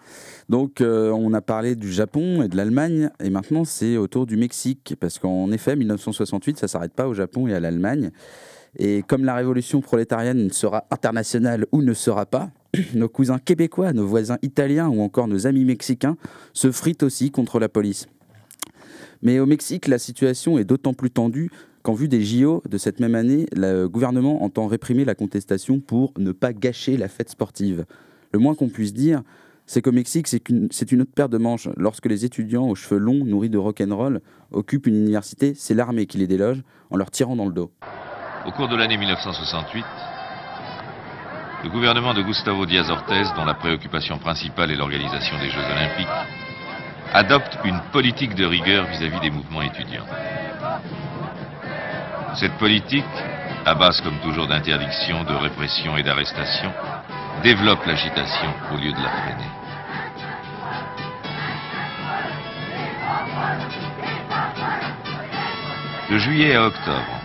Donc, 0.49 0.81
euh, 0.81 1.11
on 1.11 1.33
a 1.33 1.41
parlé 1.41 1.75
du 1.75 1.91
Japon 1.91 2.41
et 2.43 2.47
de 2.47 2.55
l'Allemagne, 2.55 3.09
et 3.23 3.29
maintenant 3.29 3.65
c'est 3.65 3.97
autour 3.97 4.25
du 4.25 4.37
Mexique, 4.37 4.95
parce 4.99 5.19
qu'en 5.19 5.51
effet, 5.51 5.75
1968, 5.75 6.59
ça 6.59 6.67
s'arrête 6.67 6.93
pas 6.93 7.07
au 7.07 7.13
Japon 7.13 7.47
et 7.47 7.53
à 7.53 7.59
l'Allemagne. 7.59 8.11
Et 8.77 9.03
comme 9.07 9.25
la 9.25 9.35
révolution 9.35 9.81
prolétarienne 9.81 10.51
sera 10.51 10.85
internationale 10.91 11.65
ou 11.71 11.81
ne 11.81 11.93
sera 11.93 12.25
pas, 12.25 12.49
nos 12.93 13.09
cousins 13.09 13.39
québécois, 13.39 13.93
nos 13.93 14.05
voisins 14.05 14.37
italiens 14.41 14.87
ou 14.87 15.01
encore 15.01 15.27
nos 15.27 15.47
amis 15.47 15.65
mexicains 15.65 16.17
se 16.53 16.71
fritent 16.71 17.03
aussi 17.03 17.31
contre 17.31 17.59
la 17.59 17.69
police. 17.69 18.07
Mais 19.21 19.39
au 19.39 19.45
Mexique, 19.45 19.87
la 19.87 19.97
situation 19.97 20.59
est 20.59 20.63
d'autant 20.63 20.93
plus 20.93 21.09
tendue 21.09 21.49
qu'en 21.87 21.93
vue 21.93 22.09
des 22.09 22.21
JO 22.21 22.61
de 22.69 22.77
cette 22.77 22.99
même 22.99 23.15
année, 23.15 23.45
le 23.55 23.87
gouvernement 23.87 24.43
entend 24.43 24.67
réprimer 24.67 25.05
la 25.05 25.15
contestation 25.15 25.79
pour 25.79 26.11
ne 26.17 26.33
pas 26.33 26.51
gâcher 26.51 26.97
la 26.97 27.07
fête 27.07 27.29
sportive. 27.29 27.85
Le 28.33 28.39
moins 28.39 28.55
qu'on 28.55 28.67
puisse 28.67 28.93
dire, 28.93 29.21
c'est 29.65 29.81
qu'au 29.81 29.93
Mexique, 29.93 30.27
c'est 30.27 30.49
une 30.49 31.01
autre 31.01 31.13
paire 31.15 31.29
de 31.29 31.37
manches. 31.37 31.69
Lorsque 31.77 32.07
les 32.07 32.25
étudiants 32.25 32.67
aux 32.67 32.75
cheveux 32.75 32.99
longs, 32.99 33.23
nourris 33.23 33.49
de 33.49 33.57
rock'n'roll, 33.57 34.19
occupent 34.51 34.87
une 34.87 34.97
université, 34.97 35.53
c'est 35.55 35.75
l'armée 35.75 36.07
qui 36.07 36.17
les 36.17 36.27
déloge 36.27 36.61
en 36.89 36.97
leur 36.97 37.09
tirant 37.09 37.37
dans 37.37 37.45
le 37.45 37.53
dos. 37.53 37.71
Au 38.45 38.51
cours 38.51 38.67
de 38.67 38.75
l'année 38.75 38.97
1968, 38.97 39.85
le 41.63 41.69
gouvernement 41.69 42.13
de 42.13 42.21
Gustavo 42.21 42.65
Díaz 42.65 42.89
Ortez, 42.89 43.23
dont 43.37 43.45
la 43.45 43.53
préoccupation 43.53 44.19
principale 44.19 44.71
est 44.71 44.75
l'organisation 44.75 45.39
des 45.39 45.49
Jeux 45.49 45.63
Olympiques, 45.63 46.07
adopte 47.13 47.57
une 47.63 47.79
politique 47.93 48.35
de 48.35 48.43
rigueur 48.43 48.87
vis-à-vis 48.87 49.21
des 49.21 49.29
mouvements 49.29 49.61
étudiants. 49.61 50.03
Cette 52.39 52.57
politique, 52.59 53.03
à 53.65 53.73
base 53.73 53.99
comme 54.01 54.19
toujours 54.19 54.47
d'interdiction, 54.47 55.23
de 55.23 55.33
répression 55.33 55.97
et 55.97 56.03
d'arrestation, 56.03 56.71
développe 57.41 57.83
l'agitation 57.87 58.53
au 58.71 58.77
lieu 58.77 58.91
de 58.91 59.01
la 59.01 59.09
freiner. 59.09 59.51
De 66.11 66.17
juillet 66.19 66.55
à 66.55 66.67
octobre, 66.67 67.21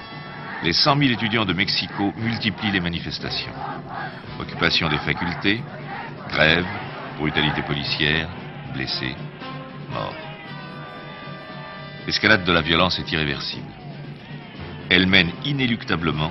les 0.62 0.72
100 0.72 0.96
000 0.96 1.10
étudiants 1.12 1.44
de 1.44 1.52
Mexico 1.52 2.14
multiplient 2.16 2.70
les 2.70 2.80
manifestations. 2.80 3.52
Occupation 4.40 4.88
des 4.88 4.98
facultés, 4.98 5.62
grève, 6.30 6.66
brutalité 7.18 7.60
policière, 7.60 8.28
blessés, 8.72 9.14
morts. 9.90 10.14
L'escalade 12.06 12.44
de 12.44 12.52
la 12.52 12.62
violence 12.62 12.98
est 12.98 13.12
irréversible 13.12 13.81
elle 14.92 15.06
mène 15.06 15.32
inéluctablement 15.46 16.30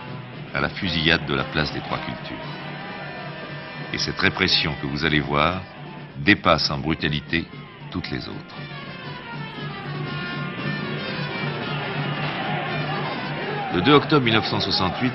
à 0.53 0.61
la 0.61 0.69
fusillade 0.69 1.25
de 1.25 1.33
la 1.33 1.45
place 1.45 1.73
des 1.73 1.79
Trois 1.79 1.97
Cultures. 1.97 2.45
Et 3.91 3.97
cette 3.97 4.19
répression 4.19 4.75
que 4.79 4.85
vous 4.85 5.03
allez 5.03 5.19
voir 5.19 5.63
dépasse 6.17 6.69
en 6.69 6.77
brutalité 6.77 7.45
toutes 7.89 8.11
les 8.11 8.27
autres. 8.27 8.55
Le 13.73 13.81
2 13.81 13.93
octobre 13.93 14.25
1968, 14.25 15.11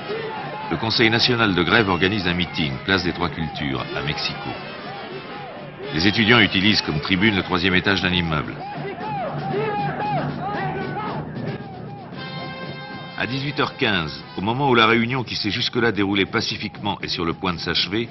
le 0.71 0.77
Conseil 0.77 1.09
national 1.09 1.55
de 1.55 1.63
grève 1.63 1.87
organise 1.87 2.27
un 2.27 2.33
meeting, 2.33 2.73
place 2.83 3.05
des 3.05 3.13
Trois 3.13 3.29
Cultures, 3.29 3.85
à 3.95 4.01
Mexico. 4.01 4.49
Les 5.93 6.05
étudiants 6.05 6.39
utilisent 6.39 6.81
comme 6.81 6.99
tribune 6.99 7.37
le 7.37 7.43
troisième 7.43 7.75
étage 7.75 8.01
d'un 8.01 8.11
immeuble. 8.11 8.55
À 13.19 13.25
18h15, 13.25 14.11
au 14.37 14.41
moment 14.41 14.69
où 14.69 14.75
la 14.75 14.85
réunion 14.85 15.23
qui 15.23 15.35
s'est 15.35 15.49
jusque-là 15.49 15.91
déroulée 15.91 16.27
pacifiquement 16.27 16.99
est 17.01 17.07
sur 17.07 17.25
le 17.25 17.33
point 17.33 17.51
de 17.51 17.57
s'achever, 17.57 18.07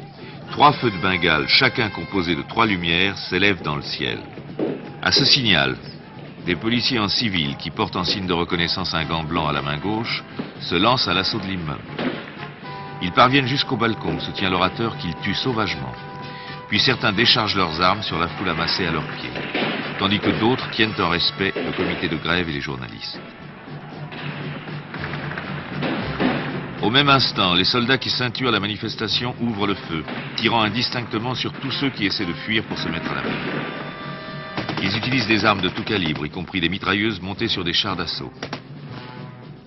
trois 0.51 0.73
feux 0.73 0.91
de 0.91 0.97
Bengale, 0.97 1.47
chacun 1.47 1.91
composé 1.91 2.35
de 2.35 2.43
trois 2.43 2.67
lumières, 2.67 3.17
s'élèvent 3.17 3.63
dans 3.63 3.77
le 3.77 3.83
ciel. 3.83 4.19
À 5.03 5.13
ce 5.13 5.25
signal, 5.25 5.77
des 6.45 6.57
policiers 6.57 6.99
en 6.99 7.07
civil 7.07 7.57
qui 7.57 7.71
portent 7.71 7.95
en 7.95 8.03
signe 8.03 8.27
de 8.27 8.33
reconnaissance 8.33 8.95
un 8.95 9.05
gant 9.05 9.23
blanc 9.23 9.47
à 9.47 9.53
la 9.53 9.63
main 9.63 9.79
gauche 9.79 10.25
se 10.61 10.75
lancent 10.75 11.07
à 11.07 11.15
l'assaut 11.15 11.39
de 11.39 11.47
l'immeuble. 11.47 11.85
Ils 13.01 13.13
parviennent 13.13 13.47
jusqu'au 13.47 13.77
balcon, 13.77 14.19
soutient 14.19 14.51
l'orateur 14.51 14.99
qu'ils 14.99 15.15
tuent 15.23 15.35
sauvagement. 15.35 15.93
Puis 16.69 16.81
certains 16.81 17.13
déchargent 17.13 17.55
leurs 17.55 17.81
armes 17.81 18.03
sur 18.03 18.19
la 18.19 18.27
foule 18.27 18.49
amassée 18.49 18.89
à 18.89 18.91
leurs 18.91 19.07
pieds, 19.19 19.31
tandis 20.01 20.19
que 20.19 20.41
d'autres 20.41 20.69
tiennent 20.71 21.01
en 21.01 21.11
respect 21.11 21.53
le 21.55 21.71
comité 21.77 22.09
de 22.09 22.17
grève 22.17 22.49
et 22.49 22.53
les 22.55 22.61
journalistes. 22.61 23.21
Au 26.87 26.91
même 26.91 27.09
instant, 27.09 27.55
les 27.55 27.65
soldats 27.65 27.99
qui 27.99 28.11
ceinturent 28.11 28.53
la 28.53 28.61
manifestation 28.61 29.35
ouvrent 29.43 29.67
le 29.67 29.75
feu, 29.75 30.05
tirant 30.37 30.63
indistinctement 30.63 31.35
sur 31.35 31.53
tous 31.55 31.73
ceux 31.73 31.91
qui 31.91 32.07
essaient 32.07 32.25
de 32.25 32.33
fuir 32.33 32.65
pour 32.69 32.79
se 32.79 32.89
mettre 32.89 33.11
à 33.11 33.17
l'abri. 33.17 33.35
Ils 34.85 34.97
utilisent 34.97 35.27
des 35.27 35.45
armes 35.45 35.63
de 35.63 35.69
tout 35.69 35.83
calibre, 35.83 36.25
y 36.25 36.31
compris 36.31 36.61
des 36.61 36.69
mitrailleuses 36.69 37.21
montées 37.21 37.49
sur 37.49 37.65
des 37.65 37.73
chars 37.73 37.97
d'assaut. 37.97 38.31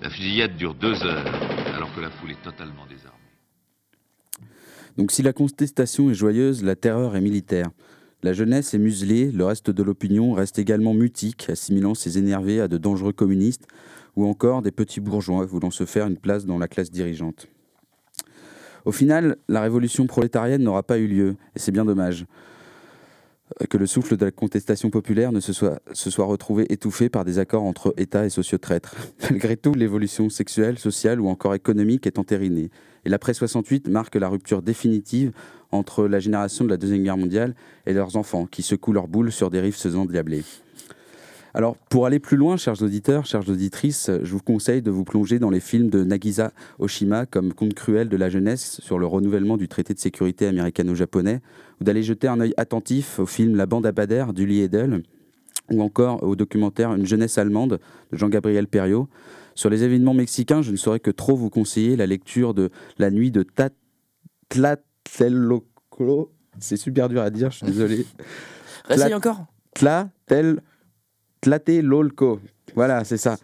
La 0.00 0.08
fusillade 0.08 0.56
dure 0.56 0.72
deux 0.72 1.04
heures, 1.04 1.26
alors 1.76 1.94
que 1.94 2.00
la 2.00 2.08
foule 2.08 2.30
est 2.30 2.42
totalement 2.42 2.86
désarmée. 2.88 3.18
Donc 4.96 5.12
si 5.12 5.20
la 5.20 5.34
contestation 5.34 6.08
est 6.08 6.14
joyeuse, 6.14 6.64
la 6.64 6.74
terreur 6.74 7.16
est 7.16 7.20
militaire. 7.20 7.66
La 8.22 8.32
jeunesse 8.32 8.72
est 8.72 8.78
muselée, 8.78 9.30
le 9.30 9.44
reste 9.44 9.70
de 9.70 9.82
l'opinion 9.82 10.32
reste 10.32 10.58
également 10.58 10.94
mutique, 10.94 11.50
assimilant 11.50 11.94
ses 11.94 12.16
énervés 12.16 12.62
à 12.62 12.68
de 12.68 12.78
dangereux 12.78 13.12
communistes, 13.12 13.66
ou 14.16 14.26
encore 14.26 14.62
des 14.62 14.70
petits 14.70 15.00
bourgeois 15.00 15.46
voulant 15.46 15.70
se 15.70 15.84
faire 15.84 16.06
une 16.06 16.18
place 16.18 16.46
dans 16.46 16.58
la 16.58 16.68
classe 16.68 16.90
dirigeante. 16.90 17.48
Au 18.84 18.92
final, 18.92 19.36
la 19.48 19.60
révolution 19.60 20.06
prolétarienne 20.06 20.62
n'aura 20.62 20.82
pas 20.82 20.98
eu 20.98 21.06
lieu, 21.06 21.36
et 21.54 21.58
c'est 21.58 21.72
bien 21.72 21.84
dommage 21.84 22.26
euh, 23.60 23.66
que 23.66 23.76
le 23.76 23.86
souffle 23.86 24.16
de 24.16 24.24
la 24.24 24.30
contestation 24.30 24.90
populaire 24.90 25.32
ne 25.32 25.40
se 25.40 25.52
soit, 25.52 26.24
retrouvé 26.24 26.66
étouffé 26.72 27.08
par 27.08 27.24
des 27.24 27.38
accords 27.38 27.64
entre 27.64 27.94
État 27.96 28.24
et 28.24 28.30
sociotraîtres. 28.30 28.94
Malgré 29.30 29.56
tout, 29.56 29.74
l'évolution 29.74 30.28
sexuelle, 30.28 30.78
sociale 30.78 31.20
ou 31.20 31.28
encore 31.28 31.54
économique 31.54 32.06
est 32.06 32.18
entérinée. 32.18 32.70
Et 33.04 33.08
l'après 33.08 33.34
68 33.34 33.88
marque 33.88 34.14
la 34.16 34.28
rupture 34.28 34.62
définitive 34.62 35.32
entre 35.72 36.06
la 36.06 36.20
génération 36.20 36.64
de 36.64 36.70
la 36.70 36.76
Deuxième 36.76 37.02
Guerre 37.02 37.16
mondiale 37.16 37.54
et 37.86 37.92
leurs 37.92 38.16
enfants, 38.16 38.46
qui 38.46 38.62
secouent 38.62 38.92
leurs 38.92 39.08
boules 39.08 39.32
sur 39.32 39.50
des 39.50 39.60
rives 39.60 39.76
faisant 39.76 40.04
diabler. 40.04 40.42
Alors, 41.52 41.76
pour 41.76 42.06
aller 42.06 42.20
plus 42.20 42.36
loin, 42.36 42.56
chers 42.56 42.80
auditeurs, 42.82 43.26
chères 43.26 43.48
auditrices, 43.48 44.08
je 44.22 44.32
vous 44.32 44.38
conseille 44.38 44.82
de 44.82 44.90
vous 44.90 45.04
plonger 45.04 45.40
dans 45.40 45.50
les 45.50 45.58
films 45.58 45.90
de 45.90 46.04
Nagisa 46.04 46.52
Oshima 46.78 47.26
comme 47.26 47.52
Conte 47.52 47.74
cruel 47.74 48.08
de 48.08 48.16
la 48.16 48.30
jeunesse 48.30 48.80
sur 48.80 49.00
le 49.00 49.06
renouvellement 49.06 49.56
du 49.56 49.66
traité 49.66 49.92
de 49.92 49.98
sécurité 49.98 50.46
américano-japonais, 50.46 51.40
ou 51.80 51.84
d'aller 51.84 52.04
jeter 52.04 52.28
un 52.28 52.38
œil 52.40 52.54
attentif 52.56 53.18
au 53.18 53.26
film 53.26 53.56
La 53.56 53.66
bande 53.66 53.84
à 53.84 53.90
Bader 53.90 54.26
d'Uli 54.32 54.60
Edel, 54.60 55.02
ou 55.72 55.82
encore 55.82 56.22
au 56.22 56.36
documentaire 56.36 56.94
Une 56.94 57.06
jeunesse 57.06 57.36
allemande 57.36 57.80
de 58.12 58.16
Jean-Gabriel 58.16 58.68
Perriot. 58.68 59.08
Sur 59.56 59.70
les 59.70 59.82
événements 59.82 60.14
mexicains, 60.14 60.62
je 60.62 60.70
ne 60.70 60.76
saurais 60.76 61.00
que 61.00 61.10
trop 61.10 61.34
vous 61.34 61.50
conseiller 61.50 61.96
la 61.96 62.06
lecture 62.06 62.54
de 62.54 62.70
La 62.98 63.10
nuit 63.10 63.32
de 63.32 63.44
Tlatelolco. 64.48 66.32
C'est 66.60 66.76
super 66.76 67.08
dur 67.08 67.22
à 67.22 67.30
dire, 67.30 67.50
je 67.50 67.56
suis 67.56 67.66
désolé. 67.66 68.06
Réessaye 68.84 69.14
encore. 69.14 69.46
Tlatel... 69.74 70.60
Tlatelolco. 71.40 72.40
Voilà, 72.74 73.04
c'est 73.04 73.16
ça. 73.16 73.36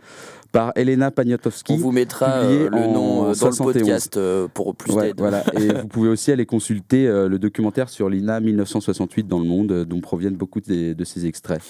Par 0.52 0.72
Elena 0.76 1.10
Poniatowski. 1.10 1.72
On 1.72 1.76
vous 1.76 1.92
mettra 1.92 2.38
euh, 2.44 2.70
le 2.70 2.86
nom 2.86 3.22
euh, 3.24 3.34
dans 3.34 3.48
le 3.48 3.52
71. 3.52 3.72
podcast 3.82 4.16
euh, 4.16 4.46
pour 4.52 4.74
plus 4.74 4.92
Ouais, 4.92 5.08
d'aide. 5.08 5.16
voilà. 5.18 5.42
Et 5.60 5.68
vous 5.72 5.88
pouvez 5.88 6.08
aussi 6.08 6.30
aller 6.32 6.46
consulter 6.46 7.06
euh, 7.06 7.28
le 7.28 7.38
documentaire 7.38 7.88
sur 7.88 8.08
l'INA 8.08 8.40
1968 8.40 9.26
dans 9.26 9.38
le 9.40 9.44
monde, 9.44 9.84
dont 9.84 10.00
proviennent 10.00 10.36
beaucoup 10.36 10.60
de 10.60 11.04
ces 11.04 11.26
extraits. 11.26 11.60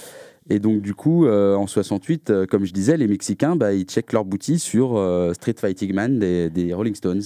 Et 0.49 0.61
donc, 0.61 0.81
du 0.83 0.95
coup, 0.95 1.27
euh, 1.27 1.57
en 1.57 1.67
68, 1.67 2.31
euh, 2.31 2.47
comme 2.47 2.65
je 2.65 2.73
disais, 2.73 2.97
les 2.97 3.09
Mexicains, 3.09 3.57
bah, 3.57 3.73
ils 3.73 3.85
checkent 3.85 4.13
leur 4.13 4.25
boutique 4.25 4.61
sur 4.61 4.97
euh, 4.97 5.33
Street 5.35 5.57
Fighting 5.59 5.93
Man 5.93 6.21
des, 6.21 6.51
des 6.51 6.73
Rolling 6.73 6.95
Stones. 6.95 7.23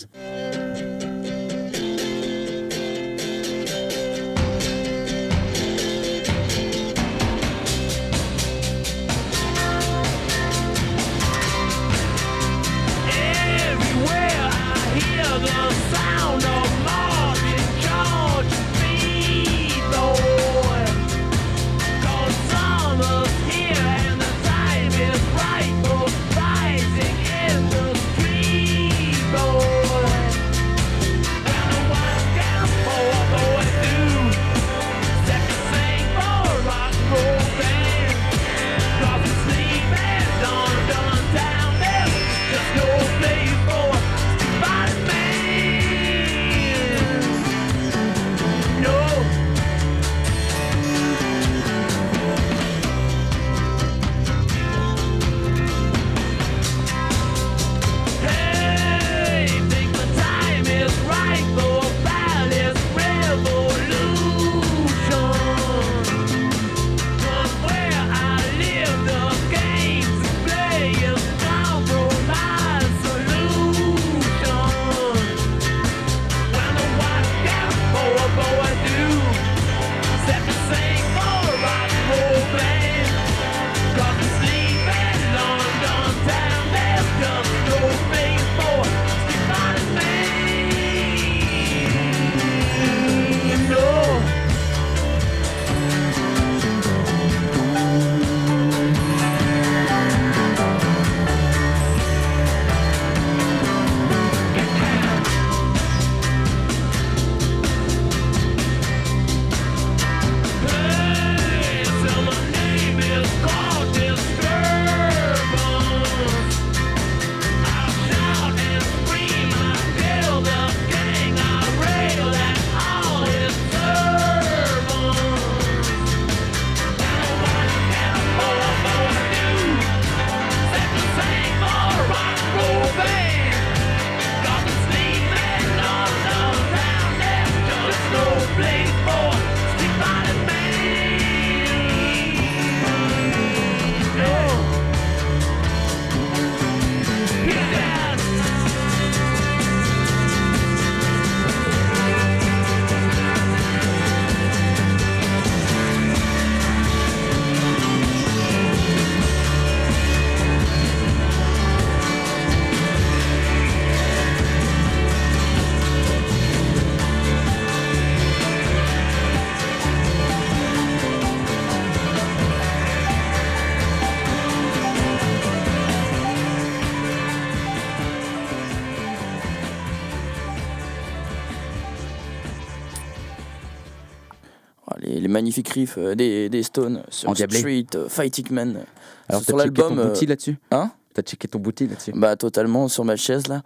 Euh, 185.98 186.14
des, 186.14 186.48
des 186.48 186.62
Stones 186.62 187.02
sur. 187.10 187.30
Street, 187.36 187.86
euh, 187.94 188.08
Fighting 188.08 188.46
Man. 188.50 188.84
Alors, 189.28 189.42
sur 189.42 189.56
t'as 189.56 189.64
checké 189.64 189.74
ton 189.82 189.88
l'album. 189.94 189.98
euh, 189.98 190.26
là-dessus 190.26 190.58
Hein 190.70 190.90
T'as 191.14 191.22
checké 191.22 191.48
ton 191.48 191.58
bouti 191.58 191.86
là-dessus 191.86 192.12
Bah 192.14 192.36
totalement 192.36 192.88
sur 192.88 193.04
ma 193.04 193.16
chaise 193.16 193.46
là. 193.48 193.62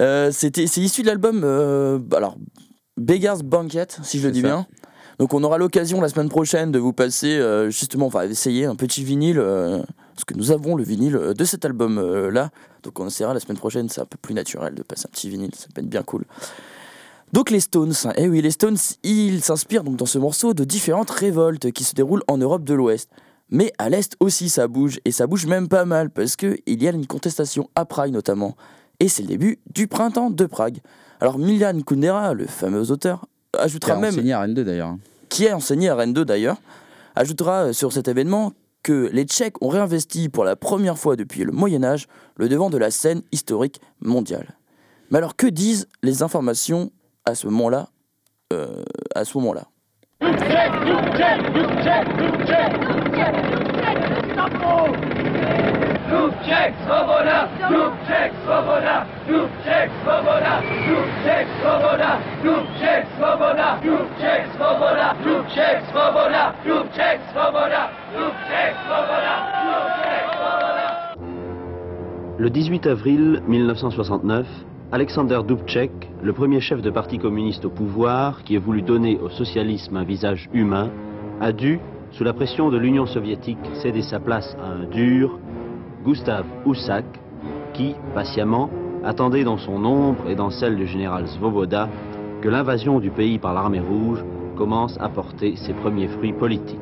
Euh, 0.00 0.30
c'était 0.30 0.66
c'est 0.66 0.80
issu 0.82 1.02
de 1.02 1.06
l'album 1.06 1.40
euh, 1.42 1.98
alors 2.14 2.36
Beggars 2.98 3.42
Banquet 3.42 3.86
si 4.02 4.18
je 4.20 4.26
le 4.26 4.32
dis 4.32 4.42
ça. 4.42 4.46
bien. 4.48 4.66
Donc 5.18 5.32
on 5.32 5.42
aura 5.42 5.56
l'occasion 5.56 6.02
la 6.02 6.10
semaine 6.10 6.28
prochaine 6.28 6.70
de 6.70 6.78
vous 6.78 6.92
passer 6.92 7.38
euh, 7.38 7.70
justement 7.70 8.06
enfin 8.06 8.28
essayer 8.28 8.66
un 8.66 8.76
petit 8.76 9.02
vinyle 9.04 9.36
parce 9.36 10.24
que 10.26 10.34
nous 10.34 10.50
avons 10.50 10.76
le 10.76 10.84
vinyle 10.84 11.12
de 11.36 11.44
cet 11.44 11.64
album 11.64 11.98
là. 12.30 12.50
Donc 12.82 13.00
on 13.00 13.06
essaiera 13.06 13.32
la 13.34 13.40
semaine 13.40 13.56
prochaine, 13.56 13.88
c'est 13.88 14.00
un 14.02 14.06
peu 14.06 14.18
plus 14.20 14.34
naturel 14.34 14.74
de 14.74 14.82
passer 14.82 15.06
un 15.08 15.10
petit 15.10 15.28
vinyle, 15.30 15.54
ça 15.54 15.66
peut 15.74 15.80
être 15.80 15.88
bien 15.88 16.02
cool. 16.02 16.24
Donc 17.32 17.50
les 17.50 17.60
Stones, 17.60 17.92
eh 18.16 18.28
oui 18.28 18.40
les 18.40 18.50
Stones, 18.50 18.76
ils 19.02 19.42
s'inspirent 19.42 19.84
donc 19.84 19.96
dans 19.96 20.06
ce 20.06 20.18
morceau 20.18 20.54
de 20.54 20.64
différentes 20.64 21.10
révoltes 21.10 21.72
qui 21.72 21.84
se 21.84 21.94
déroulent 21.94 22.22
en 22.28 22.38
Europe 22.38 22.64
de 22.64 22.74
l'Ouest. 22.74 23.10
Mais 23.50 23.72
à 23.78 23.88
l'Est 23.88 24.16
aussi 24.20 24.48
ça 24.48 24.68
bouge, 24.68 25.00
et 25.04 25.12
ça 25.12 25.26
bouge 25.26 25.46
même 25.46 25.68
pas 25.68 25.84
mal, 25.84 26.10
parce 26.10 26.36
qu'il 26.36 26.58
y 26.66 26.88
a 26.88 26.92
une 26.92 27.06
contestation 27.06 27.68
à 27.74 27.84
Prague 27.84 28.12
notamment. 28.12 28.56
Et 29.00 29.08
c'est 29.08 29.22
le 29.22 29.28
début 29.28 29.58
du 29.74 29.86
printemps 29.88 30.30
de 30.30 30.46
Prague. 30.46 30.78
Alors 31.20 31.38
Milan 31.38 31.78
Kundera, 31.84 32.32
le 32.34 32.46
fameux 32.46 32.90
auteur, 32.90 33.26
Qui 33.52 33.58
a 33.60 33.62
ajoutera 33.64 33.96
même, 33.96 34.14
enseigné 34.14 34.32
à 34.32 34.40
Rennes 34.40 34.54
2 34.54 34.64
d'ailleurs. 34.64 34.96
qui 35.28 35.48
a 35.48 35.56
enseigné 35.56 35.88
à 35.88 35.94
Rennes 35.96 36.12
2 36.12 36.24
d'ailleurs, 36.24 36.56
ajoutera 37.14 37.66
euh, 37.66 37.72
sur 37.72 37.92
cet 37.92 38.08
événement 38.08 38.52
que 38.82 39.10
les 39.12 39.24
Tchèques 39.24 39.60
ont 39.62 39.68
réinvesti 39.68 40.28
pour 40.28 40.44
la 40.44 40.54
première 40.56 40.96
fois 40.96 41.16
depuis 41.16 41.44
le 41.44 41.52
Moyen 41.52 41.82
Âge 41.82 42.06
le 42.36 42.48
devant 42.48 42.70
de 42.70 42.78
la 42.78 42.90
scène 42.90 43.22
historique 43.32 43.80
mondiale. 44.00 44.56
Mais 45.10 45.18
alors 45.18 45.36
que 45.36 45.46
disent 45.46 45.86
les 46.02 46.22
informations 46.22 46.90
à 47.26 47.34
ce 47.34 47.46
moment-là. 47.48 47.88
Euh, 48.52 48.82
à 49.14 49.24
ce 49.24 49.36
moment-là. 49.38 49.64
Le 72.38 72.50
18 72.50 72.86
avril 72.86 73.42
1969, 73.46 74.46
Alexander 74.92 75.40
Dubček, 75.44 75.90
le 76.22 76.32
premier 76.32 76.60
chef 76.60 76.80
de 76.80 76.90
parti 76.90 77.18
communiste 77.18 77.64
au 77.64 77.70
pouvoir 77.70 78.44
qui 78.44 78.54
ait 78.54 78.58
voulu 78.58 78.82
donner 78.82 79.18
au 79.18 79.28
socialisme 79.28 79.96
un 79.96 80.04
visage 80.04 80.48
humain, 80.54 80.90
a 81.40 81.50
dû, 81.50 81.80
sous 82.12 82.22
la 82.22 82.32
pression 82.32 82.70
de 82.70 82.78
l'Union 82.78 83.04
soviétique, 83.04 83.58
céder 83.82 84.02
sa 84.02 84.20
place 84.20 84.56
à 84.62 84.68
un 84.68 84.84
dur, 84.84 85.40
Gustav 86.04 86.44
Husak, 86.64 87.04
qui, 87.74 87.96
patiemment, 88.14 88.70
attendait 89.02 89.42
dans 89.42 89.58
son 89.58 89.84
ombre 89.84 90.30
et 90.30 90.36
dans 90.36 90.50
celle 90.50 90.76
du 90.76 90.86
général 90.86 91.26
Svoboda 91.26 91.88
que 92.40 92.48
l'invasion 92.48 93.00
du 93.00 93.10
pays 93.10 93.40
par 93.40 93.54
l'armée 93.54 93.80
rouge 93.80 94.24
commence 94.56 94.96
à 95.00 95.08
porter 95.08 95.56
ses 95.56 95.72
premiers 95.72 96.08
fruits 96.08 96.32
politiques. 96.32 96.78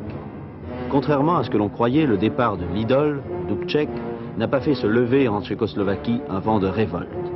Contrairement 0.91 1.39
à 1.39 1.43
ce 1.43 1.49
que 1.49 1.57
l'on 1.57 1.71
croyait, 1.71 2.05
le 2.05 2.19
départ 2.19 2.59
de 2.59 2.67
l'idole, 2.75 3.23
Dubček, 3.49 3.89
n'a 4.37 4.47
pas 4.47 4.61
fait 4.61 4.75
se 4.75 4.87
lever 4.87 5.27
en 5.27 5.41
Tchécoslovaquie 5.41 6.21
un 6.29 6.41
vent 6.41 6.59
de 6.59 6.67
révolte. 6.67 7.34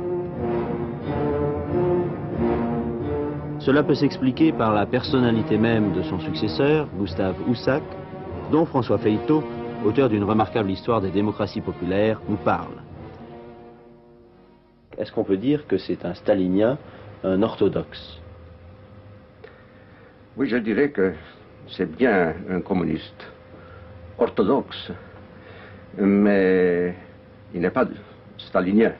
Cela 3.59 3.83
peut 3.83 3.93
s'expliquer 3.93 4.53
par 4.53 4.73
la 4.73 4.85
personnalité 4.85 5.57
même 5.57 5.91
de 5.91 6.01
son 6.03 6.19
successeur, 6.21 6.87
Gustav 6.97 7.35
Husak, 7.49 7.83
dont 8.53 8.65
François 8.65 8.97
Feito, 8.97 9.43
auteur 9.85 10.07
d'une 10.07 10.23
remarquable 10.23 10.71
histoire 10.71 11.01
des 11.01 11.11
démocraties 11.11 11.59
populaires, 11.59 12.21
nous 12.29 12.37
parle. 12.37 12.81
Est-ce 14.97 15.11
qu'on 15.11 15.25
peut 15.25 15.37
dire 15.37 15.67
que 15.67 15.77
c'est 15.77 16.05
un 16.05 16.13
stalinien, 16.13 16.77
un 17.23 17.43
orthodoxe? 17.43 18.21
Oui, 20.37 20.47
je 20.47 20.57
dirais 20.57 20.91
que 20.91 21.13
c'est 21.67 21.91
bien 21.97 22.33
un 22.49 22.61
communiste 22.61 23.27
orthodoxe, 24.17 24.91
mais 25.97 26.95
il 27.53 27.59
n'est 27.59 27.69
pas 27.71 27.85
stalinien. 28.37 28.93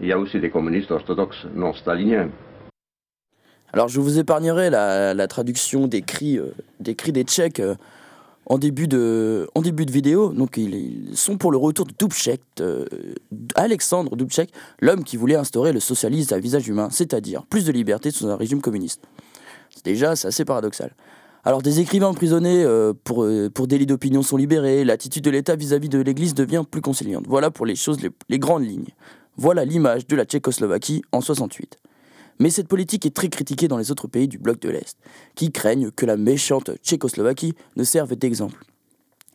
Il 0.00 0.06
y 0.06 0.12
a 0.12 0.18
aussi 0.18 0.38
des 0.38 0.50
communistes 0.50 0.92
orthodoxes 0.92 1.46
non 1.54 1.72
staliniens. 1.72 2.28
Alors 3.72 3.88
je 3.88 4.00
vous 4.00 4.18
épargnerai 4.18 4.70
la, 4.70 5.28
traduction 5.28 5.86
des 5.86 6.02
cris, 6.02 6.38
euh, 6.38 6.52
des 6.80 6.94
cris 6.94 7.12
des 7.12 7.22
Tchèques 7.22 7.60
euh, 7.60 7.76
en, 8.46 8.58
début 8.58 8.88
de, 8.88 9.48
vidéo. 9.90 10.32
Donc 10.32 10.56
ils, 10.56 11.10
sont 11.14 11.36
pour 11.36 11.52
le 11.52 11.58
retour 11.58 11.86
de 11.86 11.92
Dubček, 11.96 12.40
euh, 12.60 12.84
Alexandre 13.54 14.16
Dubček, 14.16 14.50
l'homme 14.80 15.04
qui 15.04 15.16
voulait 15.16 15.36
instaurer 15.36 15.72
le 15.72 15.80
socialisme 15.80 16.34
à 16.34 16.38
visage 16.38 16.66
humain, 16.66 16.88
c'est-à-dire 16.90 17.46
plus 17.46 17.64
de 17.64 17.72
liberté 17.72 18.10
sous 18.10 18.26
un 18.26 18.36
régime 18.36 18.60
communiste. 18.60 19.02
Déjà, 19.84 20.16
c'est 20.16 20.28
assez 20.28 20.44
paradoxal. 20.44 20.94
Alors 21.44 21.62
des 21.62 21.80
écrivains 21.80 22.08
emprisonnés 22.08 22.66
pour, 23.04 23.26
pour 23.54 23.66
délit 23.66 23.86
d'opinion 23.86 24.22
sont 24.22 24.36
libérés, 24.36 24.84
l'attitude 24.84 25.24
de 25.24 25.30
l'État 25.30 25.56
vis-à-vis 25.56 25.88
de 25.88 25.98
l'Église 25.98 26.34
devient 26.34 26.64
plus 26.70 26.82
conciliante. 26.82 27.24
Voilà 27.28 27.50
pour 27.50 27.64
les 27.64 27.76
choses, 27.76 28.02
les, 28.02 28.10
les 28.28 28.38
grandes 28.38 28.66
lignes. 28.66 28.90
Voilà 29.38 29.64
l'image 29.64 30.06
de 30.06 30.16
la 30.16 30.24
Tchécoslovaquie 30.26 31.02
en 31.12 31.22
68. 31.22 31.78
Mais 32.40 32.50
cette 32.50 32.68
politique 32.68 33.06
est 33.06 33.14
très 33.14 33.28
critiquée 33.28 33.68
dans 33.68 33.76
les 33.76 33.92
autres 33.92 34.08
pays 34.08 34.26
du 34.26 34.38
bloc 34.38 34.58
de 34.60 34.70
l'Est, 34.70 34.98
qui 35.34 35.52
craignent 35.52 35.90
que 35.90 36.06
la 36.06 36.16
méchante 36.16 36.70
Tchécoslovaquie 36.82 37.54
ne 37.76 37.84
serve 37.84 38.16
d'exemple. 38.16 38.64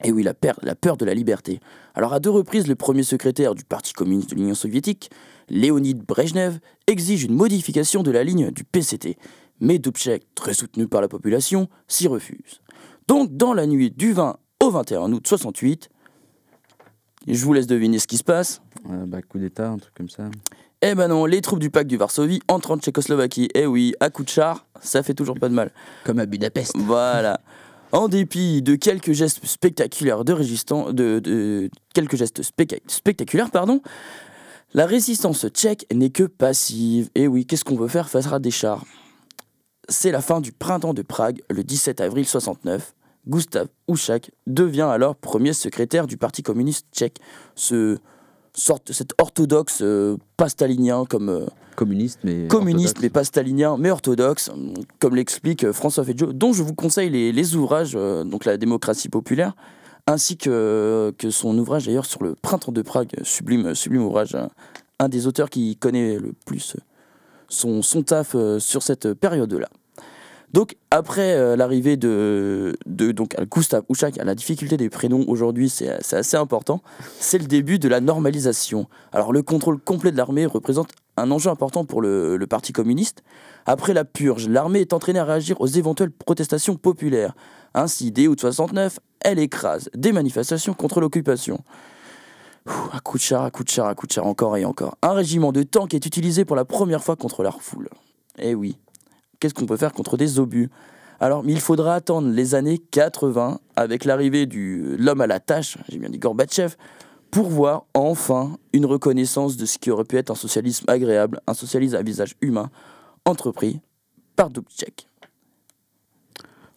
Et 0.03 0.11
oui, 0.11 0.23
la, 0.23 0.33
peur 0.33 0.97
de 0.97 1.05
la 1.05 1.13
liberté. 1.13 1.59
Alors 1.93 2.13
à 2.13 2.19
deux 2.19 2.31
reprises, 2.31 2.67
le 2.67 2.75
premier 2.75 3.03
secrétaire 3.03 3.55
du 3.55 3.63
Parti 3.63 3.93
communiste 3.93 4.31
de 4.31 4.35
l'Union 4.35 4.55
soviétique, 4.55 5.09
Léonid 5.49 5.99
Brejnev, 5.99 6.59
exige 6.87 7.23
une 7.23 7.33
modification 7.33 8.03
de 8.03 8.11
la 8.11 8.23
ligne 8.23 8.51
du 8.51 8.63
PCT. 8.63 9.17
Mais 9.61 9.79
Dubček, 9.79 10.23
très 10.33 10.53
soutenu 10.53 10.87
par 10.87 10.99
la 10.99 11.07
population, 11.07 11.69
s'y 11.87 12.07
refuse. 12.07 12.61
Donc 13.07 13.37
dans 13.37 13.53
la 13.53 13.67
nuit 13.67 13.91
du 13.91 14.11
20 14.11 14.37
au 14.61 14.71
21 14.71 15.13
août 15.13 15.25
68, 15.25 15.89
je 17.27 17.45
vous 17.45 17.53
laisse 17.53 17.67
deviner 17.67 17.99
ce 17.99 18.07
qui 18.07 18.17
se 18.17 18.23
passe. 18.23 18.61
Euh, 18.89 19.05
bah, 19.05 19.21
coup 19.21 19.37
d'état, 19.37 19.69
un 19.69 19.77
truc 19.77 19.93
comme 19.93 20.09
ça. 20.09 20.29
Eh 20.81 20.93
ben 20.95 21.07
non, 21.07 21.25
les 21.25 21.41
troupes 21.41 21.59
du 21.59 21.69
pacte 21.69 21.89
du 21.89 21.97
Varsovie 21.97 22.39
entrent 22.47 22.71
en 22.71 22.77
Tchécoslovaquie. 22.77 23.49
Eh 23.55 23.65
oui, 23.65 23.93
à 23.99 24.09
coup 24.09 24.23
de 24.23 24.29
char, 24.29 24.65
ça 24.81 25.01
fait 25.03 25.13
toujours 25.13 25.39
pas 25.39 25.49
de 25.49 25.53
mal. 25.53 25.71
Comme 26.03 26.19
à 26.19 26.25
Budapest. 26.25 26.73
Voilà. 26.75 27.39
En 27.91 28.09
dépit 28.09 28.61
de 28.61 28.75
quelques 28.75 29.13
gestes 29.13 29.45
spectaculaires 29.45 30.25
de 30.25 30.33
résistance, 30.33 30.93
de, 30.93 31.19
de- 31.19 31.69
quelques 31.93 32.17
gestes 32.17 32.41
specta- 32.41 32.81
spectaculaires, 32.87 33.51
pardon, 33.51 33.79
la 34.73 34.85
résistance 34.85 35.45
tchèque 35.47 35.85
n'est 35.93 36.09
que 36.09 36.23
passive. 36.23 37.09
Et 37.15 37.25
oui, 37.27 37.45
qu'est-ce 37.45 37.63
qu'on 37.63 37.77
veut 37.77 37.87
faire 37.87 38.09
face 38.09 38.27
à 38.33 38.39
des 38.39 38.51
chars? 38.51 38.83
C'est 39.87 40.11
la 40.11 40.19
fin 40.19 40.41
du 40.41 40.51
printemps 40.51 40.93
de 40.95 41.03
Prague, 41.03 41.41
le 41.49 41.63
17 41.63 42.01
avril 42.01 42.25
69. 42.25 42.95
Gustav 43.27 43.67
Husak 43.87 44.31
devient 44.45 44.89
alors 44.91 45.15
premier 45.15 45.53
secrétaire 45.53 46.05
du 46.05 46.17
Parti 46.17 46.43
communiste 46.43 46.87
tchèque. 46.91 47.19
Ce 47.53 47.97
sorte, 48.55 48.91
cet 48.91 49.13
orthodoxe, 49.19 49.79
euh, 49.81 50.17
pas 50.37 50.49
stalinien 50.49 51.05
comme 51.05 51.29
euh, 51.29 51.45
Communiste, 51.75 52.19
mais. 52.23 52.47
communiste 52.47 52.95
orthodoxe. 52.97 53.01
mais 53.01 53.09
pas 53.09 53.23
stalinien 53.25 53.75
mais 53.77 53.91
orthodoxe 53.91 54.49
comme 54.99 55.15
l'explique 55.15 55.65
euh, 55.65 55.73
François 55.73 56.05
Feggio 56.05 56.31
dont 56.31 56.53
je 56.53 56.63
vous 56.63 56.73
conseille 56.73 57.09
les, 57.09 57.31
les 57.33 57.55
ouvrages 57.55 57.93
euh, 57.95 58.23
donc 58.23 58.45
la 58.45 58.55
démocratie 58.57 59.09
populaire 59.09 59.53
ainsi 60.07 60.37
que, 60.37 61.13
que 61.17 61.29
son 61.29 61.57
ouvrage 61.57 61.85
d'ailleurs 61.87 62.05
sur 62.05 62.23
le 62.23 62.35
printemps 62.35 62.71
de 62.71 62.81
Prague 62.81 63.11
sublime 63.23 63.75
sublime 63.75 64.03
ouvrage 64.03 64.35
un, 64.35 64.49
un 64.99 65.09
des 65.09 65.27
auteurs 65.27 65.49
qui 65.49 65.75
connaît 65.75 66.17
le 66.17 66.31
plus 66.45 66.77
son, 67.49 67.81
son 67.81 68.03
taf 68.03 68.35
euh, 68.35 68.59
sur 68.59 68.81
cette 68.81 69.13
période 69.13 69.53
là 69.53 69.67
donc 70.55 70.77
après 70.89 71.33
euh, 71.33 71.57
l'arrivée 71.57 71.97
de, 71.97 72.77
de 72.85 73.11
donc 73.11 73.35
Gustav 73.51 73.83
Husak, 73.89 74.15
la 74.15 74.35
difficulté 74.35 74.77
des 74.77 74.89
prénoms 74.89 75.25
aujourd'hui 75.27 75.67
c'est 75.67 75.89
assez 76.15 76.37
important, 76.37 76.81
c'est 77.19 77.39
le 77.39 77.45
début 77.45 77.77
de 77.77 77.89
la 77.89 77.99
normalisation. 77.99 78.87
Alors 79.11 79.33
le 79.33 79.41
contrôle 79.41 79.81
complet 79.81 80.13
de 80.13 80.17
l'armée 80.17 80.45
représente 80.45 80.87
un 81.17 81.29
enjeu 81.29 81.49
important 81.49 81.83
pour 81.83 82.01
le, 82.01 82.39
Parti 82.49 82.71
communiste. 82.71 83.21
Après 83.65 83.93
la 83.93 84.05
purge, 84.05 84.47
l'armée 84.47 84.79
est 84.79 84.93
entraînée 84.93 85.19
à 85.19 85.25
réagir 85.25 85.59
aux 85.59 85.67
éventuelles 85.67 86.11
protestations 86.11 86.77
populaires. 86.77 87.35
Ainsi, 87.73 88.13
dès 88.13 88.27
août 88.27 88.39
69, 88.39 88.99
elle 89.19 89.39
écrase 89.39 89.89
des 89.93 90.13
manifestations 90.13 90.73
contre 90.73 91.01
l'occupation. 91.01 91.65
À 92.93 93.01
coup 93.01 93.17
de 93.17 93.23
char, 93.23 93.43
à 93.43 93.51
coup 93.51 93.65
de 93.65 93.69
char, 93.69 93.87
à 93.87 93.93
coup 93.95 94.07
de 94.07 94.13
char, 94.13 94.25
encore 94.25 94.55
et 94.55 94.63
encore. 94.63 94.95
Un 95.01 95.11
régiment 95.11 95.51
de 95.51 95.63
tanks 95.63 95.93
est 95.93 96.05
utilisé 96.05 96.45
pour 96.45 96.55
la 96.55 96.63
première 96.63 97.03
fois 97.03 97.17
contre 97.17 97.43
la 97.43 97.51
foule. 97.51 97.89
Eh 98.39 98.55
oui, 98.55 98.77
qu'est-ce 99.39 99.53
qu'on 99.53 99.65
peut 99.65 99.77
faire 99.77 99.93
contre 99.93 100.17
des 100.17 100.39
obus? 100.39 100.69
Alors, 101.19 101.43
mais 101.43 101.53
il 101.53 101.61
faudra 101.61 101.95
attendre 101.95 102.29
les 102.29 102.55
années 102.55 102.77
80 102.77 103.59
avec 103.75 104.05
l'arrivée 104.05 104.45
du 104.45 104.97
l'homme 104.97 105.21
à 105.21 105.27
la 105.27 105.39
tâche, 105.39 105.77
j'ai 105.89 105.97
bien 105.97 106.09
dit 106.09 106.19
Gorbatchev, 106.19 106.75
pour 107.31 107.49
voir 107.49 107.85
enfin 107.93 108.57
une 108.73 108.85
reconnaissance 108.85 109.57
de 109.57 109.65
ce 109.65 109.77
qui 109.77 109.91
aurait 109.91 110.03
pu 110.03 110.17
être 110.17 110.31
un 110.31 110.35
socialisme 110.35 110.85
agréable, 110.89 111.41
un 111.47 111.53
socialisme 111.53 111.95
à 111.95 112.01
visage 112.01 112.35
humain, 112.41 112.69
entrepris 113.25 113.81
par 114.35 114.49
Dubček. 114.49 115.07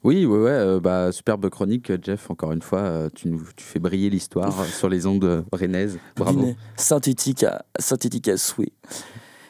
Oui, 0.05 0.25
ouais, 0.27 0.39
ouais, 0.39 0.51
euh, 0.51 0.81
bah, 0.81 1.11
superbe 1.11 1.51
chronique, 1.51 1.93
Jeff. 2.03 2.31
Encore 2.31 2.53
une 2.53 2.63
fois, 2.63 2.81
euh, 2.81 3.09
tu, 3.15 3.29
nous, 3.29 3.43
tu 3.57 3.65
fais 3.65 3.81
briller 3.81 4.09
l'histoire. 4.11 4.61
euh, 4.61 4.65
sur 4.65 4.89
les 4.89 5.07
ondes 5.07 5.45
rennaises. 5.53 5.99
Bravo. 6.17 6.55
Synthétique 6.77 7.43
à, 7.43 7.65
synthétique 7.79 8.29
à 8.29 8.37
souhait. 8.37 8.73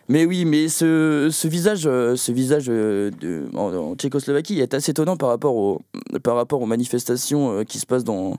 Mais 0.09 0.25
oui, 0.25 0.45
mais 0.47 0.69
ce, 0.69 1.29
ce 1.31 1.49
visage, 1.49 1.83
euh, 1.87 2.17
ce 2.17 2.33
visage 2.33 2.67
euh, 2.69 3.11
de, 3.21 3.45
en, 3.55 3.75
en 3.75 3.95
Tchécoslovaquie 3.95 4.59
est 4.61 4.73
assez 4.73 4.91
étonnant 4.93 5.17
par 5.19 5.29
rapport, 5.29 5.55
au, 5.55 5.83
par 6.23 6.35
rapport 6.37 6.63
aux 6.63 6.67
manifestations 6.67 7.51
euh, 7.59 7.65
qui 7.65 7.79
se 7.79 7.87
passent 7.87 8.05
dans 8.05 8.37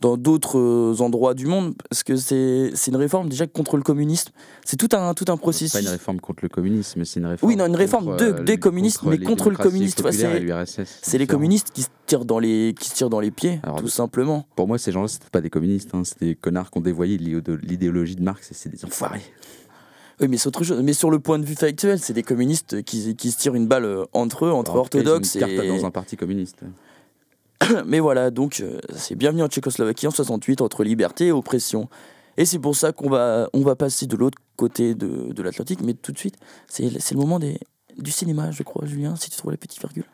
dans 0.00 0.16
d'autres 0.18 0.96
endroits 1.00 1.32
du 1.32 1.46
monde, 1.46 1.74
parce 1.88 2.02
que 2.02 2.14
c'est 2.16 2.72
c'est 2.74 2.90
une 2.90 2.96
réforme 2.98 3.28
déjà 3.30 3.46
contre 3.46 3.76
le 3.78 3.82
communisme. 3.82 4.32
C'est 4.64 4.76
tout 4.76 4.88
un, 4.94 5.14
tout 5.14 5.24
un 5.28 5.34
C'est 5.34 5.40
processus. 5.40 5.72
pas 5.72 5.80
une 5.80 5.88
réforme 5.88 6.20
contre 6.20 6.40
le 6.42 6.48
communisme, 6.50 6.98
mais 6.98 7.04
c'est 7.06 7.20
une 7.20 7.26
réforme. 7.26 7.48
Oui, 7.50 7.56
non, 7.56 7.66
une 7.66 7.76
réforme 7.76 8.06
contre, 8.06 8.16
de- 8.24 8.32
euh, 8.40 8.44
des 8.44 8.58
communistes, 8.58 8.98
contre 8.98 9.10
mais 9.18 9.24
contre 9.24 9.50
le 9.50 9.56
ouais, 9.56 9.62
populaires 9.62 10.12
c'est- 10.12 10.36
et 10.36 10.40
l'URSS, 10.40 10.98
C'est 11.00 11.16
les 11.16 11.26
communistes 11.26 11.70
qui 11.72 11.82
se 11.82 11.88
tirent 12.06 12.26
dans 12.26 12.38
les, 12.38 12.74
qui 12.78 12.90
se 12.90 12.94
tirent 12.94 13.08
dans 13.08 13.20
les 13.20 13.30
pieds, 13.30 13.60
Alors, 13.62 13.76
tout 13.80 13.88
simplement. 13.88 14.44
Pour 14.56 14.68
moi, 14.68 14.76
ces 14.78 14.92
gens-là, 14.92 15.08
c'était 15.08 15.30
pas 15.32 15.40
des 15.40 15.48
communistes, 15.48 15.90
hein, 15.94 16.02
c'était 16.04 16.26
des 16.26 16.34
connards 16.34 16.70
qui 16.70 16.78
ont 16.78 16.82
dévoyé 16.82 17.16
l'idéo- 17.16 17.56
l'idéologie 17.62 18.16
de 18.16 18.22
Marx 18.22 18.50
et 18.50 18.54
c'est 18.54 18.68
des 18.68 18.84
enfoirés. 18.84 19.22
Oui, 20.20 20.28
mais 20.28 20.36
c'est 20.36 20.48
autre 20.48 20.64
chose. 20.64 20.80
Mais 20.82 20.92
sur 20.92 21.10
le 21.10 21.18
point 21.18 21.38
de 21.38 21.44
vue 21.44 21.54
factuel, 21.54 21.98
c'est 21.98 22.12
des 22.12 22.22
communistes 22.22 22.82
qui, 22.82 23.16
qui 23.16 23.30
se 23.30 23.38
tirent 23.38 23.54
une 23.54 23.66
balle 23.66 23.84
euh, 23.84 24.04
entre 24.12 24.46
eux, 24.46 24.52
entre 24.52 24.72
Alors, 24.72 24.88
cas, 24.88 24.98
ils 24.98 25.08
ont 25.08 25.10
orthodoxes 25.10 25.34
une 25.34 25.40
carte 25.40 25.52
et. 25.52 25.68
dans 25.68 25.86
un 25.86 25.90
parti 25.90 26.16
communiste. 26.16 26.60
Mais 27.86 28.00
voilà, 28.00 28.30
donc 28.30 28.60
euh, 28.60 28.78
c'est 28.94 29.14
bienvenue 29.14 29.42
en 29.42 29.48
Tchécoslovaquie 29.48 30.06
en 30.06 30.10
68 30.10 30.60
entre 30.60 30.84
liberté 30.84 31.26
et 31.26 31.32
oppression. 31.32 31.88
Et 32.36 32.44
c'est 32.44 32.58
pour 32.58 32.74
ça 32.74 32.92
qu'on 32.92 33.08
va, 33.08 33.48
on 33.52 33.60
va 33.60 33.76
passer 33.76 34.06
de 34.06 34.16
l'autre 34.16 34.38
côté 34.56 34.94
de, 34.94 35.32
de 35.32 35.42
l'Atlantique, 35.42 35.80
mais 35.82 35.94
tout 35.94 36.12
de 36.12 36.18
suite, 36.18 36.36
c'est 36.68 37.00
c'est 37.00 37.14
le 37.14 37.20
moment 37.20 37.38
des, 37.38 37.58
du 37.96 38.10
cinéma, 38.10 38.50
je 38.50 38.62
crois, 38.62 38.86
Julien, 38.86 39.16
si 39.16 39.30
tu 39.30 39.36
trouves 39.36 39.52
la 39.52 39.56
petite 39.56 39.80
virgule. 39.80 40.04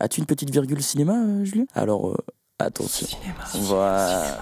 As-tu 0.00 0.20
une 0.20 0.26
petite 0.26 0.50
virgule 0.50 0.82
cinéma, 0.82 1.14
euh, 1.14 1.44
Julien? 1.44 1.64
Alors, 1.74 2.10
euh, 2.10 2.16
attention. 2.58 3.06
Voilà. 3.54 4.38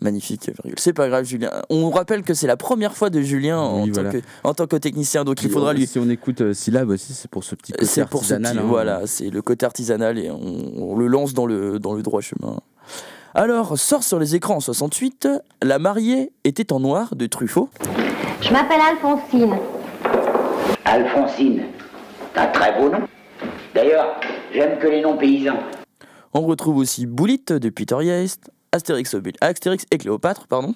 Magnifique 0.00 0.46
virgule. 0.46 0.74
C'est 0.78 0.92
pas 0.92 1.08
grave, 1.08 1.24
Julien. 1.24 1.50
On 1.70 1.90
rappelle 1.90 2.22
que 2.22 2.32
c'est 2.34 2.46
la 2.46 2.56
première 2.56 2.96
fois 2.96 3.10
de 3.10 3.20
Julien 3.20 3.58
en, 3.58 3.86
tant, 3.88 4.08
que, 4.10 4.18
en 4.44 4.54
tant 4.54 4.66
que 4.68 4.76
technicien, 4.76 5.24
donc 5.24 5.42
il 5.42 5.50
faudra 5.50 5.70
on- 5.70 5.74
lui. 5.74 5.86
Si 5.88 5.98
on 5.98 6.08
écoute 6.08 6.40
euh, 6.40 6.54
syllabe 6.54 6.90
aussi, 6.90 7.12
c'est 7.14 7.28
pour 7.30 7.42
ce 7.42 7.54
petit 7.56 7.72
côté 7.72 7.84
C'est 7.84 8.06
pour 8.08 8.24
ce 8.24 8.34
artisanal. 8.34 8.56
petit- 8.58 8.64
hein. 8.64 8.68
voilà, 8.68 9.06
c'est 9.06 9.30
le 9.30 9.42
côté 9.42 9.66
artisanal 9.66 10.18
et 10.18 10.30
on, 10.30 10.92
on 10.92 10.96
le 10.96 11.08
lance 11.08 11.34
dans 11.34 11.46
le, 11.46 11.78
dans 11.80 11.94
le 11.94 12.02
droit 12.02 12.20
chemin. 12.20 12.58
Alors, 13.34 13.76
sort 13.78 14.04
sur 14.04 14.18
les 14.18 14.34
écrans 14.36 14.56
en 14.56 14.60
68, 14.60 15.28
La 15.62 15.78
mariée 15.78 16.32
était 16.44 16.72
en 16.72 16.80
noir 16.80 17.14
de 17.16 17.26
Truffaut. 17.26 17.68
Je 18.40 18.52
m'appelle 18.52 18.80
Alphonsine. 18.80 19.56
Alphonsine, 20.84 21.62
t'as 22.34 22.44
un 22.48 22.52
très 22.52 22.80
beau 22.80 22.88
nom. 22.90 23.00
D'ailleurs, 23.74 24.20
j'aime 24.52 24.78
que 24.78 24.86
les 24.86 25.02
noms 25.02 25.16
paysans. 25.16 25.58
On 26.34 26.42
retrouve 26.42 26.76
aussi 26.78 27.06
Boulite 27.06 27.52
de 27.52 27.68
Peter 27.68 27.96
Yeast, 28.02 28.50
Astérix, 28.72 29.14
Obé- 29.14 29.34
Astérix 29.40 29.84
et 29.90 29.98
Cléopâtre, 29.98 30.46
pardon. 30.46 30.74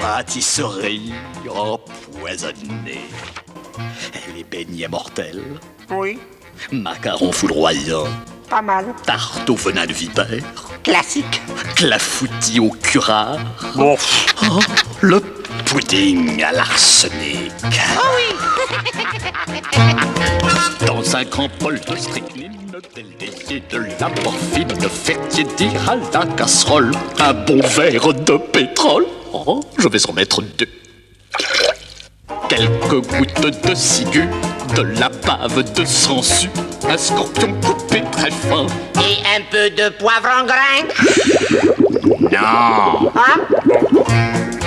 Pâtisserie 0.00 1.12
empoisonnée. 1.48 3.00
Les 4.34 4.44
beignets 4.44 4.88
mortels. 4.88 5.42
Oui, 5.90 6.18
Macarons 6.70 7.32
foudroyants. 7.32 8.06
pas 8.48 8.62
mal. 8.62 8.86
Tarte 9.04 9.48
au 9.50 9.56
venin 9.56 9.86
de 9.86 9.92
vipère. 9.92 10.26
Classique. 10.82 11.42
Clafoutis 11.76 12.60
au 12.60 12.70
curare. 12.70 13.38
Oh, 13.78 13.96
le 15.00 15.20
pudding 15.64 16.42
à 16.42 16.52
l'arsenic. 16.52 17.52
Dans 20.86 21.16
un 21.16 21.24
grand 21.24 21.48
bol 21.60 21.78
de 21.80 21.96
strychnine, 21.96 22.52
délié 22.94 23.62
de 23.70 23.78
la 24.00 24.08
morphine, 24.22 24.68
faites 24.88 25.54
dire 25.56 25.90
à 25.90 25.96
la 25.96 26.26
casserole 26.34 26.92
un 27.18 27.32
bon 27.32 27.60
verre 27.68 28.12
de 28.12 28.36
pétrole. 28.36 29.06
Oh, 29.32 29.60
je 29.78 29.88
vais 29.88 30.08
en 30.08 30.12
mettre 30.12 30.42
deux. 30.58 30.68
Quelques 32.48 33.06
gouttes 33.08 33.66
de 33.68 33.74
ciguë, 33.74 34.28
de 34.76 34.82
la 34.82 35.08
bave 35.08 35.72
de 35.72 35.84
sangsue, 35.84 36.50
un 36.88 36.98
scorpion 36.98 37.54
coupé 37.64 38.02
très 38.12 38.30
fin. 38.30 38.66
Et 38.96 39.18
un 39.36 39.42
peu 39.50 39.70
de 39.70 39.88
poivre 39.90 40.28
en 40.40 40.44
grain. 40.44 40.82
Non 42.30 43.10
Hein? 43.14 44.61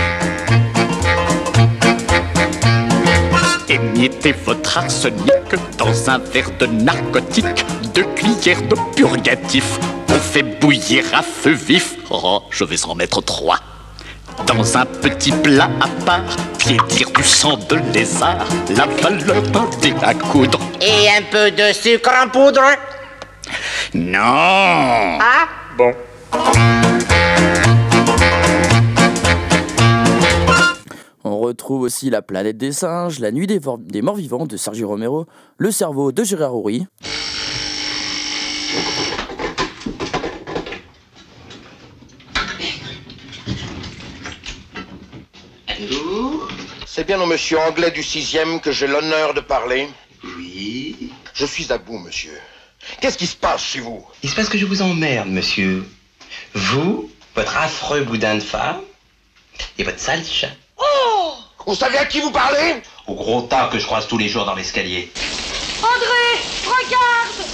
Émiettez 3.75 4.31
votre 4.31 4.77
arsenic 4.77 5.53
dans 5.77 6.09
un 6.09 6.17
verre 6.17 6.49
de 6.59 6.65
narcotique, 6.65 7.65
deux 7.93 8.05
cuillères 8.15 8.61
de 8.61 8.75
purgatif. 8.95 9.77
On 10.07 10.13
fait 10.13 10.43
bouillir 10.43 11.03
à 11.13 11.21
feu 11.21 11.51
vif. 11.51 11.95
Oh, 12.09 12.43
je 12.51 12.63
vais 12.63 12.81
en 12.85 12.95
mettre 12.95 13.21
trois. 13.21 13.59
Dans 14.47 14.77
un 14.77 14.85
petit 14.85 15.33
plat 15.33 15.69
à 15.81 15.89
part, 16.05 16.37
piétir 16.57 17.11
du 17.11 17.23
sang 17.25 17.57
de 17.69 17.77
lézard, 17.93 18.45
la 18.77 18.85
valeur 18.85 19.41
d'un 19.41 19.67
dé 19.81 19.93
à 20.01 20.13
coudre. 20.13 20.61
Et 20.79 21.09
un 21.09 21.23
peu 21.29 21.51
de 21.51 21.73
sucre 21.73 22.13
en 22.23 22.29
poudre. 22.29 22.61
Non 23.93 25.19
Hein 25.19 25.47
Bon. 25.77 25.93
Retrouve 31.45 31.81
aussi 31.81 32.09
La 32.09 32.21
planète 32.21 32.57
des 32.57 32.71
singes, 32.71 33.19
La 33.19 33.31
nuit 33.31 33.47
des, 33.47 33.59
morts 34.01 34.15
vivants 34.15 34.45
de 34.45 34.57
Sergio 34.57 34.87
Romero, 34.87 35.25
Le 35.57 35.71
cerveau 35.71 36.11
de 36.11 36.23
Gérard 36.23 36.55
Houry. 36.55 36.85
C'est 46.85 47.05
bien 47.05 47.19
au 47.19 47.25
monsieur 47.25 47.59
anglais 47.59 47.91
du 47.91 48.03
sixième 48.03 48.61
que 48.61 48.71
j'ai 48.71 48.87
l'honneur 48.87 49.33
de 49.33 49.41
parler 49.41 49.89
Oui. 50.23 51.11
Je 51.33 51.45
suis 51.45 51.71
à 51.71 51.77
bout, 51.77 51.99
monsieur. 51.99 52.39
Qu'est-ce 53.01 53.17
qui 53.17 53.27
se 53.27 53.35
passe 53.35 53.63
chez 53.63 53.81
vous? 53.81 54.05
Il 54.23 54.29
se 54.29 54.35
passe 54.35 54.47
que 54.47 54.57
je 54.57 54.65
vous 54.65 54.81
emmerde, 54.81 55.27
monsieur. 55.27 55.85
Vous, 56.53 57.11
votre 57.35 57.57
affreux 57.57 58.03
boudin 58.03 58.35
de 58.35 58.39
femme, 58.39 58.81
et 59.77 59.83
votre 59.83 59.99
sale 59.99 60.23
chat. 60.23 60.49
Vous 61.65 61.75
savez 61.75 61.97
à 61.97 62.05
qui 62.05 62.21
vous 62.21 62.31
parlez 62.31 62.75
Au 63.07 63.15
gros 63.15 63.41
tas 63.41 63.69
que 63.71 63.79
je 63.79 63.85
croise 63.85 64.07
tous 64.07 64.17
les 64.17 64.29
jours 64.29 64.45
dans 64.45 64.53
l'escalier. 64.53 65.11
André, 65.81 66.39
regarde 66.63 67.49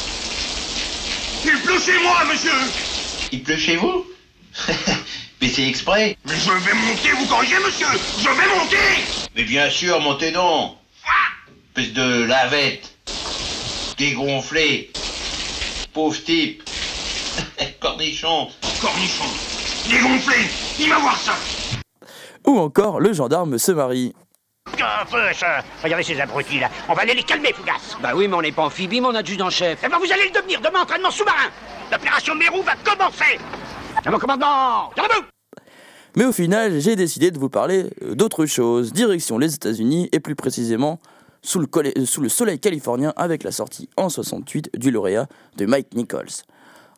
Il 1.46 1.62
pleut 1.62 1.80
chez 1.80 1.98
moi, 2.00 2.26
monsieur 2.26 2.52
Il 3.32 3.44
pleut 3.44 3.58
chez 3.58 3.78
vous 3.78 4.06
Mais 5.42 5.48
c'est 5.48 5.66
exprès. 5.68 6.18
Mais 6.26 6.36
je 6.36 6.52
vais 6.52 6.74
monter, 6.74 7.12
vous 7.18 7.26
corrigez, 7.26 7.58
monsieur 7.66 7.88
Je 8.20 8.30
vais 8.30 8.60
monter 8.60 8.78
Mais 9.36 9.44
bien 9.44 9.70
sûr, 9.70 10.00
montez 10.02 10.32
donc. 10.32 10.76
Espèce 11.76 11.94
de 11.94 12.24
lavette. 12.24 12.92
Dégonflé. 13.98 14.92
Pauvre 15.94 16.22
type. 16.22 16.64
Cornichon. 17.80 18.50
Cornichon 18.82 19.24
Dégonflé 19.90 20.38
Il 20.80 20.90
va 20.90 21.00
voir 21.00 21.18
ça 21.18 21.34
Ou 22.46 22.58
encore 22.58 23.00
Le 23.00 23.14
gendarme 23.14 23.58
se 23.58 23.72
marie. 23.72 24.14
Un 24.68 25.06
peu, 25.06 25.34
ça 25.34 25.64
Regardez 25.84 26.04
ces 26.04 26.20
abrutis 26.20 26.60
là. 26.60 26.70
On 26.88 26.94
va 26.94 27.02
aller 27.02 27.14
les 27.14 27.24
calmer, 27.24 27.54
Fougas. 27.54 27.98
Bah 28.02 28.12
oui, 28.16 28.28
mais 28.28 28.36
on 28.36 28.42
n'est 28.42 28.52
pas 28.52 28.64
amphibie, 28.64 29.02
mon 29.02 29.14
adjudant-chef. 29.14 29.80
Eh 29.84 29.90
ben 29.90 29.98
vous 29.98 30.12
allez 30.12 30.26
le 30.26 30.32
devenir 30.32 30.62
demain, 30.62 30.82
entraînement 30.82 31.12
sous-marin. 31.12 31.50
L'opération 31.92 32.36
Mérou 32.36 32.62
va 32.62 32.74
commencer. 32.84 33.40
À 34.06 34.10
mon 34.10 34.18
boue 34.18 34.28
Mais 36.16 36.26
au 36.26 36.32
final, 36.32 36.80
j'ai 36.80 36.96
décidé 36.96 37.32
de 37.32 37.40
vous 37.40 37.50
parler 37.50 37.86
euh, 38.04 38.16
d'autre 38.16 38.46
chose. 38.46 38.94
Direction 38.94 39.38
les 39.38 39.56
États-Unis 39.56 40.10
et 40.12 40.20
plus 40.20 40.36
précisément 40.36 41.00
sous 41.42 41.60
le, 41.60 41.68
euh, 41.78 42.06
sous 42.06 42.22
le 42.22 42.30
soleil 42.30 42.60
californien 42.60 43.14
avec 43.18 43.44
la 43.44 43.52
sortie 43.52 43.90
en 43.98 44.10
68 44.10 44.72
du 44.78 44.92
lauréat 44.92 45.28
de 45.58 45.66
Mike 45.66 45.94
Nichols. 45.96 46.46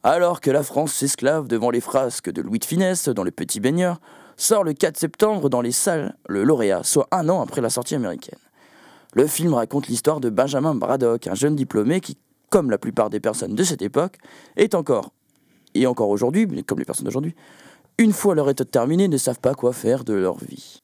Alors 0.04 0.42
que 0.42 0.52
la 0.52 0.64
France 0.64 0.94
s'esclave 0.94 1.48
devant 1.48 1.72
les 1.72 1.82
frasques 1.82 2.30
de 2.30 2.42
Louis 2.42 2.60
de 2.60 2.66
Finesse 2.66 3.08
dans 3.08 3.24
Le 3.24 3.32
Petit 3.32 3.60
Baigneur, 3.60 4.00
sort 4.38 4.64
le 4.64 4.74
4 4.74 4.98
septembre 4.98 5.50
dans 5.50 5.62
les 5.62 5.72
salles 5.72 6.16
le 6.28 6.44
lauréat, 6.44 6.84
soit 6.84 7.08
un 7.12 7.30
an 7.30 7.42
après 7.42 7.62
la 7.62 7.70
sortie 7.70 7.96
américaine. 7.96 8.40
Le 9.14 9.28
film 9.28 9.54
raconte 9.54 9.88
l'histoire 9.88 10.20
de 10.20 10.30
Benjamin 10.30 10.74
Braddock, 10.74 11.28
un 11.28 11.36
jeune 11.36 11.56
diplômé 11.56 12.02
qui, 12.02 12.18
comme 12.50 12.70
la 12.70 12.78
plupart 12.78 13.10
des 13.10 13.20
personnes 13.20 13.56
de 13.56 13.64
cette 13.64 13.82
époque, 13.82 14.18
est 14.56 14.74
encore, 14.76 15.12
et 15.76 15.86
encore 15.86 16.10
aujourd'hui, 16.10 16.48
mais 16.48 16.64
comme 16.64 16.80
les 16.80 16.86
personnes 16.86 17.06
d'aujourd'hui, 17.06 17.36
une 17.98 18.12
fois 18.12 18.34
leur 18.34 18.50
étude 18.50 18.72
terminée, 18.72 19.08
ne 19.08 19.18
savent 19.18 19.40
pas 19.40 19.54
quoi 19.54 19.72
faire 19.72 20.04
de 20.04 20.14
leur 20.14 20.38
vie. 20.38 20.80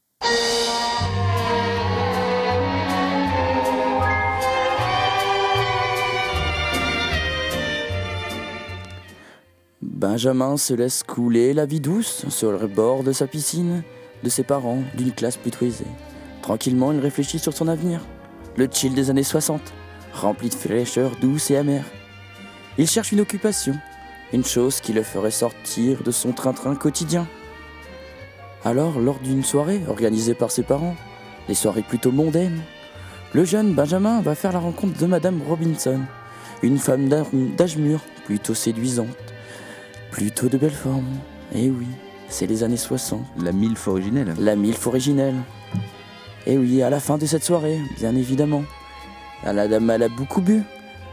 Benjamin 9.81 10.57
se 10.57 10.73
laisse 10.73 11.03
couler 11.03 11.53
la 11.53 11.65
vie 11.65 11.79
douce 11.79 12.25
sur 12.27 12.51
le 12.51 12.67
bord 12.67 13.03
de 13.03 13.13
sa 13.13 13.27
piscine, 13.27 13.81
de 14.23 14.29
ses 14.29 14.43
parents, 14.43 14.83
d'une 14.95 15.13
classe 15.13 15.37
plutôt 15.37 15.65
aisée. 15.65 15.87
Tranquillement, 16.41 16.91
il 16.91 16.99
réfléchit 16.99 17.39
sur 17.39 17.53
son 17.53 17.69
avenir. 17.69 18.01
Le 18.57 18.67
chill 18.69 18.93
des 18.93 19.09
années 19.09 19.23
60, 19.23 19.61
rempli 20.11 20.49
de 20.49 20.53
fraîcheur 20.53 21.11
douce 21.21 21.49
et 21.51 21.55
amère. 21.55 21.85
Il 22.77 22.87
cherche 22.87 23.13
une 23.13 23.21
occupation, 23.21 23.73
une 24.33 24.43
chose 24.43 24.81
qui 24.81 24.91
le 24.91 25.01
ferait 25.01 25.31
sortir 25.31 26.03
de 26.03 26.11
son 26.11 26.33
train-train 26.33 26.75
quotidien. 26.75 27.25
Alors, 28.65 28.99
lors 28.99 29.19
d'une 29.19 29.45
soirée 29.45 29.81
organisée 29.87 30.33
par 30.33 30.51
ses 30.51 30.63
parents, 30.63 30.97
des 31.47 31.55
soirées 31.55 31.83
plutôt 31.83 32.11
mondaines, 32.11 32.61
le 33.33 33.45
jeune 33.45 33.73
Benjamin 33.73 34.21
va 34.21 34.35
faire 34.35 34.51
la 34.51 34.59
rencontre 34.59 34.99
de 34.99 35.05
Madame 35.05 35.41
Robinson, 35.47 36.01
une 36.63 36.79
femme 36.79 37.07
d'âge 37.07 37.27
d'âge 37.55 37.77
mûr, 37.77 38.01
plutôt 38.25 38.53
séduisante, 38.53 39.28
plutôt 40.11 40.47
de 40.49 40.57
belle 40.57 40.71
forme. 40.71 41.05
Eh 41.53 41.69
oui, 41.69 41.87
c'est 42.27 42.47
les 42.47 42.63
années 42.63 42.77
60. 42.77 43.21
La 43.41 43.51
MILF 43.51 43.87
originelle. 43.87 44.33
La 44.39 44.55
MILF 44.55 44.87
originelle. 44.87 45.35
Et 46.45 46.57
oui, 46.57 46.81
à 46.81 46.89
la 46.89 46.99
fin 46.99 47.17
de 47.17 47.25
cette 47.25 47.43
soirée, 47.43 47.79
bien 47.97 48.15
évidemment. 48.15 48.63
Ah, 49.43 49.53
La 49.53 49.67
dame, 49.67 49.89
elle 49.89 50.03
a 50.03 50.09
beaucoup 50.09 50.41
bu. 50.41 50.63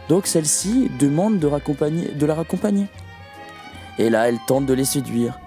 Donc 0.09 0.26
celle-ci 0.26 0.90
demande 0.99 1.38
de, 1.38 1.47
raccompagner- 1.47 2.12
de 2.14 2.26
la 2.26 2.34
raccompagner. 2.34 2.86
Et 3.99 4.11
là, 4.11 4.28
elle 4.28 4.38
tente 4.47 4.66
de 4.66 4.74
les 4.74 4.84
séduire. 4.84 5.38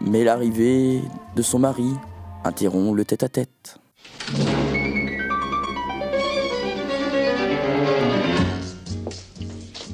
Mais 0.00 0.24
l'arrivée 0.24 1.00
de 1.36 1.42
son 1.42 1.58
mari 1.60 1.90
interrompt 2.44 2.96
le 2.96 3.04
tête-à-tête. 3.04 3.78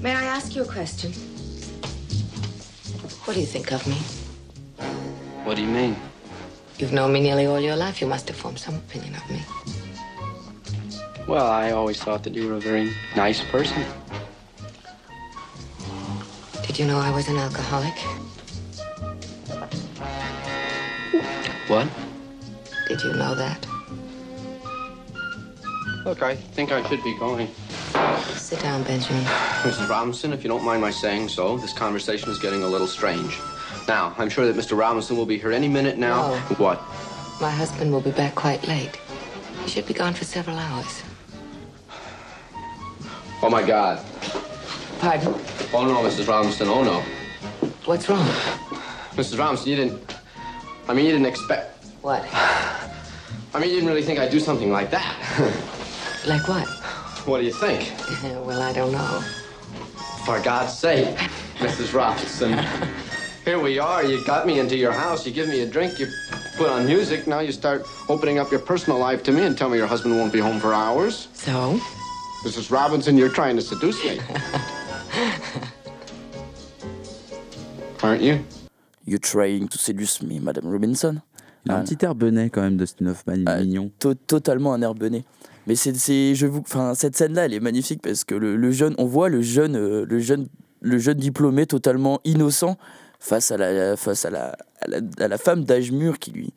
May 0.01 0.13
I 0.13 0.25
ask 0.37 0.55
you 0.55 0.63
a 0.63 0.67
question? 0.73 1.11
What 3.29 3.35
do 3.35 3.41
you 3.41 3.47
think 3.47 3.73
of 3.73 3.87
me? 3.87 3.99
What 5.45 5.57
do 5.57 5.61
you 5.61 5.69
mean? 5.69 5.95
You've 6.79 6.95
known 6.95 7.13
me 7.13 7.21
nearly 7.21 7.45
all 7.45 7.61
your 7.61 7.77
life. 7.77 8.01
You 8.01 8.07
must 8.07 8.27
have 8.29 8.39
formed 8.39 8.59
some 8.59 8.77
opinion 8.77 9.17
of 9.17 9.31
me. 9.31 9.43
Well, 11.27 11.47
I 11.47 11.73
always 11.73 12.03
thought 12.03 12.23
that 12.23 12.35
you 12.35 12.49
were 12.49 12.55
a 12.55 12.59
very 12.59 12.91
nice 13.17 13.45
person. 13.45 13.85
Did 16.67 16.79
you 16.79 16.87
know 16.87 16.97
I 16.97 17.11
was 17.11 17.29
an 17.29 17.37
alcoholic? 17.37 17.93
What? 21.69 21.87
Did 22.89 23.03
you 23.03 23.13
know 23.13 23.35
that? 23.35 23.67
Look, 26.07 26.23
I 26.23 26.35
think 26.35 26.73
I 26.73 26.83
should 26.89 27.05
be 27.05 27.15
going. 27.19 27.51
Sit 28.49 28.61
down, 28.61 28.83
Benjamin. 28.83 29.25
Mrs. 29.25 29.91
Robinson, 29.91 30.33
if 30.33 30.43
you 30.43 30.49
don't 30.49 30.65
mind 30.65 30.81
my 30.81 30.91
saying 30.91 31.29
so, 31.29 31.59
this 31.59 31.75
conversation 31.75 32.31
is 32.31 32.39
getting 32.39 32.63
a 32.63 32.67
little 32.67 32.87
strange. 32.87 33.39
Now, 33.87 34.15
I'm 34.17 34.31
sure 34.31 34.51
that 34.51 34.57
Mr. 34.57 34.75
Robinson 34.75 35.19
will 35.19 35.27
be 35.27 35.37
here 35.37 35.53
any 35.53 35.69
minute 35.69 35.99
now. 35.99 36.31
No. 36.31 36.37
What? 36.57 36.81
My 37.43 37.51
husband 37.51 37.93
will 37.93 38.01
be 38.01 38.11
back 38.11 38.35
quite 38.35 38.67
late. 38.67 38.99
He 39.65 39.69
should 39.69 39.87
be 39.87 39.93
gone 39.93 40.15
for 40.15 40.25
several 40.25 40.57
hours. 40.57 41.03
Oh, 43.43 43.51
my 43.51 43.63
God. 43.63 44.03
Pardon? 44.99 45.35
Oh, 45.75 45.85
no, 45.85 46.01
Mrs. 46.09 46.27
Robinson, 46.27 46.69
oh, 46.69 46.83
no. 46.83 47.01
What's 47.85 48.09
wrong? 48.09 48.27
Mrs. 49.15 49.39
Robinson, 49.39 49.69
you 49.69 49.77
didn't. 49.77 50.17
I 50.89 50.95
mean, 50.95 51.05
you 51.05 51.13
didn't 51.13 51.27
expect. 51.27 51.85
What? 52.01 52.27
I 52.33 53.61
mean, 53.61 53.69
you 53.69 53.75
didn't 53.75 53.91
really 53.91 54.03
think 54.03 54.19
I'd 54.19 54.31
do 54.31 54.41
something 54.41 54.73
like 54.73 54.91
that. 54.91 55.65
Like 56.27 56.47
what? 56.49 56.78
What 57.29 57.41
do 57.41 57.45
you 57.47 57.53
think? 57.53 57.93
well, 58.47 58.61
I 58.63 58.73
don't 58.73 58.93
know. 58.93 59.23
For 60.25 60.41
God's 60.41 60.77
sake, 60.79 61.17
Mrs. 61.59 61.93
Robinson. 61.95 62.59
Here 63.45 63.59
we 63.61 63.79
are. 63.79 64.05
You 64.05 64.25
got 64.25 64.47
me 64.47 64.59
into 64.59 64.77
your 64.77 64.93
house. 64.93 65.25
You 65.27 65.33
give 65.33 65.49
me 65.49 65.61
a 65.63 65.67
drink. 65.67 65.99
You 65.99 66.07
put 66.57 66.69
on 66.69 66.87
music. 66.87 67.27
Now 67.27 67.41
you 67.41 67.53
start 67.53 67.83
opening 68.09 68.39
up 68.39 68.51
your 68.51 68.61
personal 68.61 68.99
life 68.99 69.23
to 69.25 69.33
me 69.33 69.43
and 69.45 69.57
tell 69.57 69.69
me 69.71 69.79
your 69.79 69.87
husband 69.87 70.17
won't 70.17 70.33
be 70.33 70.39
home 70.41 70.59
for 70.61 70.75
hours. 70.75 71.29
So? 71.33 71.79
Mrs. 72.45 72.71
Robinson, 72.71 73.17
you're 73.17 73.31
trying 73.33 73.57
to 73.57 73.63
seduce 73.63 74.03
me. 74.05 74.21
Aren't 78.03 78.23
you? 78.23 78.45
You're 79.05 79.19
trying 79.19 79.69
to 79.69 79.79
seduce 79.79 80.23
me, 80.23 80.39
Madame 80.39 80.67
Robinson 80.69 81.23
Il 81.65 81.73
a 81.73 81.77
un 81.77 81.81
Ah. 81.81 81.85
petit 81.85 82.05
air 82.05 82.15
benet 82.15 82.51
quand 82.51 82.63
même 82.63 82.77
de 82.77 82.87
Spin-off 82.87 83.27
man- 83.27 83.45
mignon. 83.45 83.91
To- 83.99 84.15
totalement 84.15 84.75
un 84.75 84.83
air 84.83 84.95
bené. 84.95 85.25
Mais 85.69 85.75
c'est, 85.77 85.95
c'est- 85.97 86.35
je 86.35 86.47
vous, 86.47 86.61
enfin, 86.61 86.95
cette 86.95 87.15
scène-là, 87.15 87.45
elle 87.45 87.53
est 87.55 87.61
magnifique 87.61 88.01
parce 88.03 88.25
que 88.25 88.35
le, 88.35 88.57
le 88.57 88.71
jeune, 88.71 88.95
on 88.99 89.05
voit 89.05 89.29
le 89.29 89.43
jeune, 89.43 89.77
euh, 89.77 90.05
le 90.09 90.19
jeune, 90.19 90.49
le 90.81 90.99
jeune 90.99 91.19
diplômé 91.19 91.67
totalement 91.67 92.21
innocent 92.25 92.77
face 93.21 93.53
à 93.53 93.59
la, 93.59 93.97
face 93.97 94.25
à 94.25 94.31
la, 94.31 94.57
à 94.81 94.89
la, 94.89 94.99
à 95.19 95.29
la 95.29 95.39
femme 95.39 95.65
d'âge 95.65 95.93
mûr 95.93 96.19
qui 96.19 96.31
lui. 96.33 96.55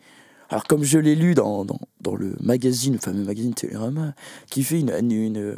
Alors 0.50 0.64
comme 0.64 0.84
je 0.84 0.98
l'ai 0.98 1.16
lu 1.16 1.34
dans, 1.34 1.66
dans, 1.66 1.80
dans 2.00 2.16
le 2.16 2.36
magazine, 2.40 2.94
le 2.94 3.00
fameux 3.00 3.24
magazine 3.26 3.54
Télérama, 3.54 4.14
qui 4.50 4.64
fait 4.64 4.80
une, 4.80 4.92
une, 4.92 5.12
une- 5.12 5.58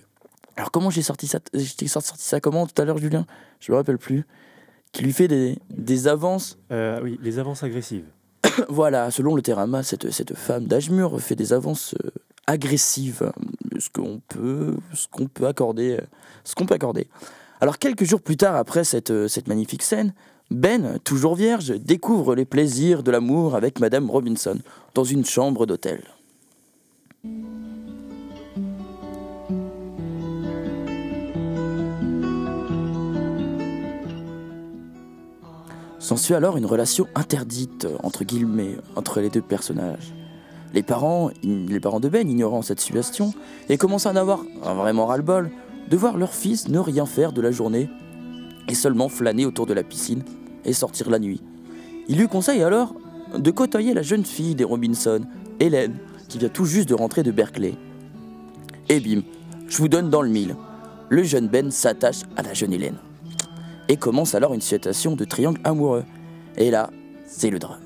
alors 0.57 0.71
comment 0.71 0.89
j'ai 0.89 1.01
sorti 1.03 1.27
ça, 1.27 1.39
j'ai 1.53 1.87
sorti 1.87 2.11
ça 2.17 2.39
comment 2.39 2.65
tout 2.67 2.79
à 2.81 2.85
l'heure, 2.85 2.97
Julien? 2.97 3.25
Je 3.59 3.71
me 3.71 3.77
rappelle 3.77 3.97
plus. 3.99 4.25
Qui 4.91 5.03
lui 5.03 5.13
fait 5.13 5.27
des, 5.27 5.57
des 5.71 6.07
avances 6.07 6.57
Euh, 6.71 6.99
oui, 7.03 7.19
les 7.21 7.37
avances 7.39 7.63
agressives. 7.63 8.05
voilà, 8.69 9.09
selon 9.11 9.35
le 9.35 9.41
Terrama, 9.41 9.83
cette, 9.83 10.09
cette 10.11 10.35
femme 10.35 10.65
d'âge 10.65 10.89
mûr 10.91 11.19
fait 11.21 11.35
des 11.35 11.53
avances 11.53 11.95
euh, 12.05 12.09
agressives, 12.47 13.23
euh, 13.23 13.79
ce 13.79 13.89
qu'on 13.89 14.21
peut, 14.27 14.75
ce 14.93 15.07
qu'on 15.07 15.27
peut 15.27 15.47
accorder, 15.47 15.97
euh, 15.97 16.05
ce 16.43 16.55
qu'on 16.55 16.65
peut 16.65 16.75
accorder. 16.75 17.07
Alors 17.61 17.77
quelques 17.77 18.03
jours 18.03 18.21
plus 18.21 18.37
tard, 18.37 18.55
après 18.55 18.83
cette, 18.83 19.11
euh, 19.11 19.27
cette 19.27 19.47
magnifique 19.47 19.83
scène, 19.83 20.13
Ben, 20.51 20.99
toujours 21.03 21.35
vierge, 21.35 21.71
découvre 21.79 22.35
les 22.35 22.45
plaisirs 22.45 23.01
de 23.01 23.09
l'amour 23.09 23.55
avec 23.55 23.79
Madame 23.79 24.11
Robinson 24.11 24.59
dans 24.93 25.03
une 25.03 25.25
chambre 25.25 25.65
d'hôtel. 25.65 26.03
S'ensuit 35.97 36.35
alors 36.35 36.57
une 36.57 36.65
relation 36.65 37.07
interdite, 37.15 37.87
entre 38.03 38.25
guillemets, 38.25 38.75
entre 38.95 39.21
les 39.21 39.29
deux 39.29 39.41
personnages. 39.41 40.13
Les 40.73 40.83
parents, 40.83 41.29
de 41.43 42.09
Ben, 42.09 42.29
ignorant 42.29 42.61
cette 42.61 42.79
situation, 42.79 43.33
et 43.69 43.77
commencent 43.77 44.07
à 44.07 44.11
en 44.11 44.15
avoir 44.15 44.43
vraiment 44.63 45.05
ras-le-bol 45.05 45.51
de 45.89 45.97
voir 45.97 46.17
leur 46.17 46.33
fils 46.33 46.67
ne 46.67 46.79
rien 46.79 47.05
faire 47.05 47.33
de 47.33 47.41
la 47.41 47.51
journée 47.51 47.89
et 48.67 48.73
seulement 48.73 49.09
flâner 49.09 49.45
autour 49.45 49.65
de 49.65 49.73
la 49.73 49.83
piscine 49.83 50.23
et 50.65 50.73
sortir 50.73 51.09
la 51.09 51.19
nuit. 51.19 51.41
Il 52.07 52.17
lui 52.17 52.27
conseille 52.27 52.63
alors 52.63 52.95
de 53.37 53.51
côtoyer 53.51 53.93
la 53.93 54.01
jeune 54.01 54.25
fille 54.25 54.55
des 54.55 54.63
Robinson, 54.63 55.21
Hélène, 55.59 55.97
qui 56.27 56.37
vient 56.37 56.49
tout 56.49 56.65
juste 56.65 56.89
de 56.89 56.95
rentrer 56.95 57.23
de 57.23 57.31
Berkeley. 57.31 57.75
Et 58.89 58.99
bim, 58.99 59.21
je 59.67 59.77
vous 59.77 59.87
donne 59.87 60.09
dans 60.09 60.21
le 60.21 60.29
mille. 60.29 60.55
Le 61.09 61.23
jeune 61.23 61.47
Ben 61.47 61.69
s'attache 61.69 62.21
à 62.37 62.41
la 62.41 62.53
jeune 62.53 62.73
Hélène 62.73 62.97
et 63.89 63.97
commence 63.97 64.33
alors 64.33 64.53
une 64.53 64.61
situation 64.61 65.15
de 65.15 65.25
triangle 65.25 65.59
amoureux. 65.63 66.05
Et 66.57 66.71
là, 66.71 66.89
c'est 67.25 67.49
le 67.49 67.59
drame. 67.59 67.81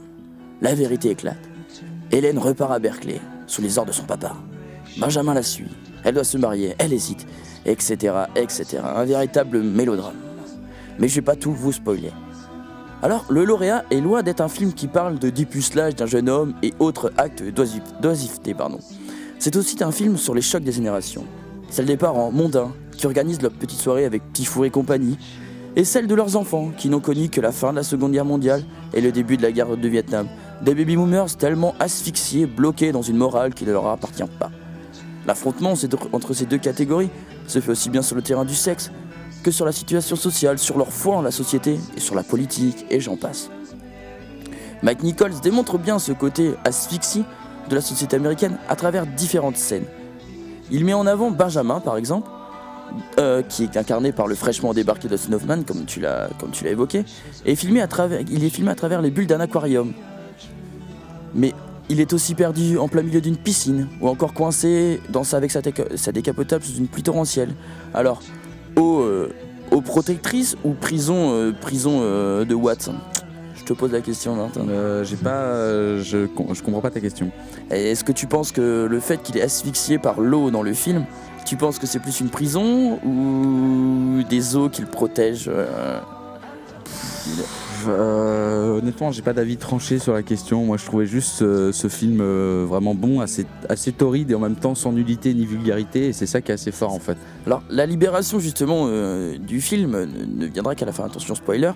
La 0.61 0.75
vérité 0.75 1.09
éclate. 1.09 1.37
Hélène 2.11 2.39
repart 2.39 2.71
à 2.71 2.79
Berkeley, 2.79 3.19
sous 3.47 3.61
les 3.61 3.77
ordres 3.77 3.91
de 3.91 3.95
son 3.95 4.03
papa. 4.03 4.33
Benjamin 4.97 5.33
la 5.33 5.43
suit. 5.43 5.71
Elle 6.03 6.15
doit 6.15 6.23
se 6.23 6.37
marier, 6.37 6.75
elle 6.77 6.93
hésite, 6.93 7.27
etc., 7.65 8.13
etc. 8.35 8.79
Un 8.83 9.03
véritable 9.03 9.61
mélodrame. 9.61 10.15
Mais 10.99 11.07
je 11.07 11.15
vais 11.15 11.21
pas 11.21 11.35
tout 11.35 11.51
vous 11.51 11.71
spoiler. 11.71 12.11
Alors, 13.03 13.25
Le 13.29 13.43
Lauréat 13.43 13.83
est 13.91 13.99
loin 13.99 14.23
d'être 14.23 14.41
un 14.41 14.47
film 14.47 14.73
qui 14.73 14.87
parle 14.87 15.19
de 15.19 15.29
dépucelage 15.29 15.95
d'un 15.95 16.05
jeune 16.05 16.29
homme 16.29 16.53
et 16.63 16.73
autres 16.79 17.11
actes 17.17 17.43
d'oisiveté. 17.43 18.55
C'est 19.37 19.55
aussi 19.55 19.83
un 19.83 19.91
film 19.91 20.17
sur 20.17 20.33
les 20.33 20.41
chocs 20.41 20.63
des 20.63 20.71
générations. 20.71 21.25
Celle 21.69 21.85
des 21.85 21.97
parents 21.97 22.31
mondains 22.31 22.71
qui 22.97 23.05
organisent 23.05 23.41
leur 23.41 23.51
petite 23.51 23.79
soirée 23.79 24.05
avec 24.05 24.23
Petit 24.33 24.47
et 24.63 24.69
compagnie, 24.71 25.17
et 25.75 25.83
celle 25.83 26.07
de 26.07 26.15
leurs 26.15 26.35
enfants 26.37 26.71
qui 26.75 26.89
n'ont 26.89 27.01
connu 27.01 27.29
que 27.29 27.39
la 27.39 27.51
fin 27.51 27.71
de 27.71 27.75
la 27.75 27.83
Seconde 27.83 28.13
Guerre 28.13 28.25
mondiale 28.25 28.63
et 28.95 29.01
le 29.01 29.11
début 29.11 29.37
de 29.37 29.43
la 29.43 29.51
guerre 29.51 29.77
de 29.77 29.87
Vietnam. 29.87 30.27
Des 30.61 30.73
baby-boomers 30.73 31.37
tellement 31.37 31.75
asphyxiés, 31.79 32.45
bloqués 32.45 32.91
dans 32.91 33.01
une 33.01 33.17
morale 33.17 33.53
qui 33.53 33.65
ne 33.65 33.71
leur 33.71 33.87
appartient 33.87 34.23
pas. 34.39 34.49
L'affrontement 35.27 35.73
entre 36.13 36.33
ces 36.33 36.45
deux 36.45 36.57
catégories 36.57 37.09
se 37.47 37.59
fait 37.59 37.71
aussi 37.71 37.89
bien 37.89 38.01
sur 38.01 38.15
le 38.15 38.21
terrain 38.21 38.45
du 38.45 38.55
sexe 38.55 38.91
que 39.43 39.51
sur 39.51 39.65
la 39.65 39.71
situation 39.71 40.15
sociale, 40.15 40.57
sur 40.57 40.77
leur 40.77 40.91
foi 40.91 41.17
en 41.17 41.21
la 41.21 41.31
société 41.31 41.79
et 41.95 41.99
sur 41.99 42.15
la 42.15 42.23
politique, 42.23 42.85
et 42.89 42.99
j'en 42.99 43.17
passe. 43.17 43.49
Mike 44.83 45.03
Nichols 45.03 45.39
démontre 45.41 45.77
bien 45.77 45.99
ce 45.99 46.11
côté 46.11 46.53
asphyxie 46.63 47.23
de 47.69 47.75
la 47.75 47.81
société 47.81 48.15
américaine 48.15 48.57
à 48.69 48.75
travers 48.75 49.05
différentes 49.05 49.57
scènes. 49.57 49.85
Il 50.71 50.85
met 50.85 50.93
en 50.93 51.05
avant 51.05 51.31
Benjamin, 51.31 51.79
par 51.79 51.97
exemple, 51.97 52.29
euh, 53.19 53.41
qui 53.41 53.63
est 53.63 53.77
incarné 53.77 54.11
par 54.11 54.27
le 54.27 54.35
fraîchement 54.35 54.73
débarqué 54.73 55.07
Dustin 55.07 55.33
Hoffman, 55.33 55.63
comme 55.63 55.85
tu 55.85 55.99
l'as, 55.99 56.29
évoqué, 56.65 57.05
et 57.45 57.55
filmé 57.55 57.83
il 58.29 58.43
est 58.43 58.49
filmé 58.49 58.71
à 58.71 58.75
travers 58.75 59.01
les 59.01 59.11
bulles 59.11 59.27
d'un 59.27 59.39
aquarium. 59.39 59.93
Mais 61.35 61.53
il 61.89 62.01
est 62.01 62.13
aussi 62.13 62.35
perdu 62.35 62.77
en 62.77 62.87
plein 62.87 63.01
milieu 63.01 63.21
d'une 63.21 63.37
piscine, 63.37 63.87
ou 64.01 64.07
encore 64.09 64.33
coincé 64.33 64.99
dans 65.09 65.23
sa, 65.23 65.37
avec 65.37 65.51
sa, 65.51 65.61
sa 65.95 66.11
décapotable 66.11 66.63
sous 66.63 66.77
une 66.77 66.87
pluie 66.87 67.03
torrentielle. 67.03 67.53
Alors, 67.93 68.21
eau, 68.75 68.99
euh, 68.99 69.31
eau 69.71 69.81
protectrice 69.81 70.57
ou 70.63 70.73
prison, 70.73 71.31
euh, 71.31 71.51
prison 71.53 71.99
euh, 72.01 72.43
de 72.45 72.55
Watts? 72.55 72.89
Je 73.55 73.63
te 73.63 73.73
pose 73.73 73.91
la 73.91 74.01
question, 74.01 74.35
Martin. 74.35 74.67
Euh, 74.69 75.03
J'ai 75.03 75.17
pas, 75.17 76.01
je, 76.01 76.25
com- 76.25 76.47
je 76.53 76.61
comprends 76.61 76.81
pas 76.81 76.91
ta 76.91 77.01
question. 77.01 77.31
Est-ce 77.69 78.03
que 78.03 78.13
tu 78.13 78.27
penses 78.27 78.51
que 78.53 78.87
le 78.89 78.99
fait 78.99 79.21
qu'il 79.21 79.37
est 79.37 79.41
asphyxié 79.41 79.97
par 79.97 80.21
l'eau 80.21 80.51
dans 80.51 80.63
le 80.63 80.73
film, 80.73 81.05
tu 81.45 81.57
penses 81.57 81.77
que 81.79 81.87
c'est 81.87 81.99
plus 81.99 82.19
une 82.21 82.29
prison 82.29 82.99
ou 83.05 84.23
des 84.29 84.55
eaux 84.55 84.69
qui 84.69 84.81
le 84.81 84.87
protègent 84.87 85.49
euh, 85.53 85.99
Euh, 87.87 88.77
honnêtement, 88.79 89.11
j'ai 89.11 89.21
pas 89.21 89.33
d'avis 89.33 89.57
tranché 89.57 89.99
sur 89.99 90.13
la 90.13 90.23
question. 90.23 90.65
Moi, 90.65 90.77
je 90.77 90.85
trouvais 90.85 91.05
juste 91.05 91.41
euh, 91.41 91.71
ce 91.71 91.87
film 91.87 92.19
euh, 92.21 92.65
vraiment 92.67 92.95
bon, 92.95 93.19
assez, 93.19 93.45
assez 93.69 93.91
torride 93.91 94.31
et 94.31 94.35
en 94.35 94.39
même 94.39 94.55
temps 94.55 94.75
sans 94.75 94.91
nullité 94.91 95.33
ni 95.33 95.45
vulgarité. 95.45 96.07
Et 96.07 96.13
c'est 96.13 96.25
ça 96.25 96.41
qui 96.41 96.51
est 96.51 96.55
assez 96.55 96.71
fort 96.71 96.93
en 96.93 96.99
fait. 96.99 97.17
Alors, 97.45 97.63
la 97.69 97.85
libération 97.85 98.39
justement 98.39 98.87
du 99.37 99.61
film 99.61 100.05
ne, 100.37 100.45
viendra 100.47 100.75
qu'à 100.75 100.85
la 100.85 100.91
fin. 100.91 101.05
Attention, 101.05 101.35
spoiler. 101.35 101.71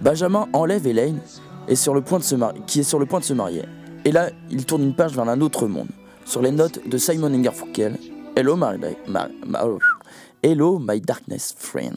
Benjamin 0.00 0.46
enlève 0.52 0.86
Elaine 0.86 1.18
et 1.66 1.74
sur 1.76 1.94
le 1.94 2.00
point 2.02 2.18
de 2.18 2.24
se 2.24 2.36
qui 2.66 2.80
est 2.80 2.84
sur 2.84 2.98
le 2.98 3.06
point 3.06 3.20
de 3.20 3.24
se 3.24 3.34
marier. 3.34 3.62
Et 4.04 4.12
là, 4.12 4.30
il 4.50 4.64
tourne 4.64 4.82
une 4.82 4.94
page 4.94 5.14
vers 5.14 5.28
un 5.28 5.40
autre 5.40 5.66
monde. 5.66 5.88
Sur 6.24 6.42
les 6.42 6.50
notes 6.52 6.80
de 6.88 6.98
Simon 6.98 7.30
Garfunkel. 7.40 7.96
Hello, 8.36 8.54
my, 8.56 8.78
my- 9.08 9.18
my- 9.46 9.58
oh. 9.64 9.78
Hello, 10.42 10.78
my 10.78 11.00
darkness 11.00 11.54
friend. 11.58 11.96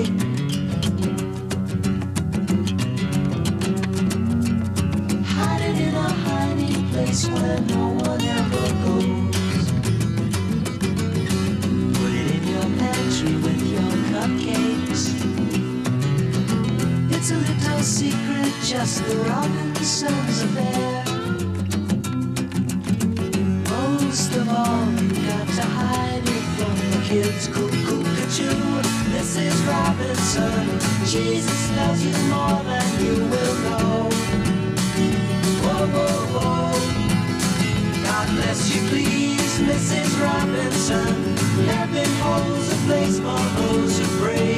Just 18.71 19.03
the 19.05 19.17
Robinsons 19.17 20.43
affair. 20.43 21.03
Most 23.69 24.33
of 24.33 24.47
all, 24.47 24.85
you 24.93 25.27
got 25.27 25.47
to 25.59 25.65
hide 25.77 26.23
it 26.23 26.45
from 26.55 26.75
the 26.91 27.01
kids. 27.05 27.47
Cuckoo, 27.47 28.01
cuckoo, 28.15 28.81
Mrs. 29.11 29.57
Robinson. 29.67 30.79
Jesus 31.05 31.61
loves 31.75 32.05
you 32.05 32.15
more 32.31 32.63
than 32.63 32.89
you 33.03 33.15
will 33.31 33.55
know. 33.65 34.09
Whoa, 35.63 35.87
whoa, 35.95 36.19
whoa. 36.33 36.71
God 38.05 38.27
bless 38.37 38.73
you, 38.73 38.87
please, 38.87 39.59
Mrs. 39.59 40.11
Robinson. 40.23 41.13
Heaven 41.67 42.09
holds 42.23 42.71
a 42.71 42.77
place 42.87 43.19
for 43.19 43.43
those 43.59 43.99
who 43.99 44.05
pray. 44.23 44.50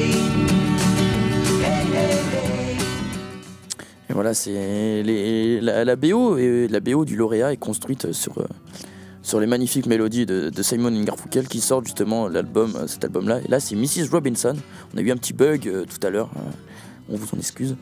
Voilà, 4.24 4.36
c'est 4.36 5.04
la, 5.04 5.96
BO 5.98 6.38
la 6.38 6.80
BO 6.80 7.04
du 7.04 7.18
lauréat 7.18 7.52
est 7.52 7.58
construite 7.58 8.14
sur 8.14 8.38
euh, 8.38 8.46
sur 9.22 9.42
les 9.42 9.48
magnifiques 9.48 9.86
mélodies 9.86 10.26
de, 10.26 10.50
Simon 10.62 10.98
Garfunkel 11.04 11.50
qui 11.50 11.60
sort 11.60 11.84
justement 11.84 12.30
l'album, 12.30 12.74
euh, 12.78 12.88
cet 12.88 13.04
album-là. 13.04 13.42
Et 13.44 13.50
là, 13.50 13.60
c'est 13.60 13.76
Mrs. 13.76 14.10
Robinson. 14.10 14.56
On 14.94 14.98
a 14.98 15.02
eu 15.02 15.12
un 15.12 15.18
petit 15.18 15.34
bug 15.34 15.68
euh, 15.68 15.84
tout 15.84 16.08
à 16.08 16.10
l'heure. 16.10 16.30
on 17.10 17.18
vous 17.18 17.28
en 17.36 17.38
excuse. 17.38 17.76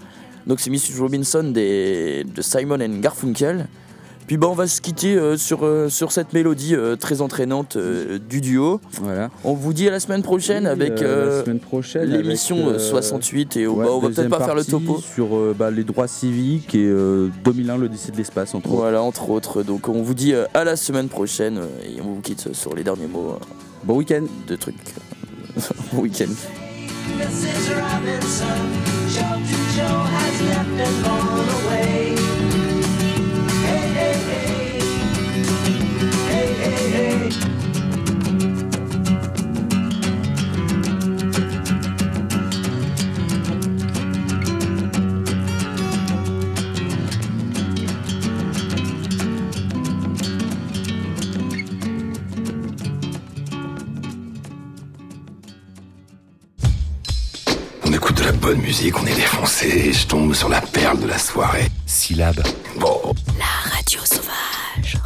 Donc 0.47 0.61
c'est 0.61 0.71
Mrs. 0.71 0.99
Robinson 0.99 1.43
de 1.43 2.41
Simon 2.41 2.79
Garfunkel. 2.99 3.67
Puis 4.31 4.37
bah, 4.37 4.47
on 4.49 4.53
va 4.55 4.65
se 4.65 4.79
quitter 4.79 5.17
euh, 5.17 5.35
sur, 5.35 5.65
euh, 5.65 5.89
sur 5.89 6.13
cette 6.13 6.31
mélodie 6.31 6.73
euh, 6.73 6.95
très 6.95 7.19
entraînante 7.19 7.75
euh, 7.75 8.17
du 8.17 8.39
duo. 8.39 8.79
Voilà. 9.01 9.29
On 9.43 9.53
vous 9.55 9.73
dit 9.73 9.89
à 9.89 9.91
la 9.91 9.99
semaine 9.99 10.21
prochaine 10.23 10.63
Oui, 10.63 10.69
avec 10.69 11.01
euh, 11.01 11.03
euh, 11.03 11.39
la 11.39 11.43
semaine 11.43 11.59
prochaine 11.59 12.05
l'émission 12.09 12.55
avec, 12.69 12.79
euh, 12.79 12.83
euh, 12.85 12.91
68 12.91 13.57
et 13.57 13.67
Ouais, 13.67 13.83
bah, 13.83 13.91
on 13.91 13.99
va 13.99 14.07
peut-être 14.07 14.29
pas 14.29 14.39
faire 14.39 14.55
le 14.55 14.63
topo. 14.63 14.99
sur 14.99 15.35
euh, 15.35 15.53
bah, 15.53 15.69
les 15.69 15.83
droits 15.83 16.07
civiques 16.07 16.73
et 16.75 16.85
euh, 16.85 17.27
2001 17.43 17.75
l'Odyssée 17.77 18.13
de 18.13 18.15
l'espace 18.15 18.55
entre 18.55 18.67
autres. 18.69 18.77
Voilà, 18.77 19.03
entre 19.03 19.29
autres. 19.31 19.63
Donc 19.63 19.89
on 19.89 20.01
vous 20.01 20.13
dit 20.13 20.33
euh, 20.33 20.45
à 20.53 20.63
la 20.63 20.77
semaine 20.77 21.09
prochaine 21.09 21.59
et 21.83 21.99
on 21.99 22.13
vous 22.13 22.21
quitte 22.21 22.53
sur 22.53 22.73
les 22.73 22.85
derniers 22.85 23.07
mots. 23.07 23.31
euh, 23.35 23.45
bon 23.83 23.97
week-end. 23.97 24.23
De 24.47 24.55
trucs. 24.55 24.77
bon 25.91 26.03
week-end. 26.03 26.31
Mrs. 27.17 27.73
Robinson, 27.75 28.45
Joe 29.09 29.23
to 29.43 29.57
Joe 29.75 30.05
has 30.07 30.41
left 30.47 30.87
and 30.87 31.03
gone 31.03 31.49
away. 31.65 32.10
Bonne 58.41 58.59
musique, 58.59 58.99
on 58.99 59.05
est 59.05 59.13
défoncé, 59.13 59.67
et 59.67 59.93
je 59.93 60.07
tombe 60.07 60.33
sur 60.33 60.49
la 60.49 60.61
perle 60.61 60.99
de 60.99 61.07
la 61.07 61.19
soirée. 61.19 61.67
Syllabe. 61.85 62.41
Bon. 62.79 63.13
La 63.37 63.71
radio 63.71 63.99
sauvage. 64.03 64.97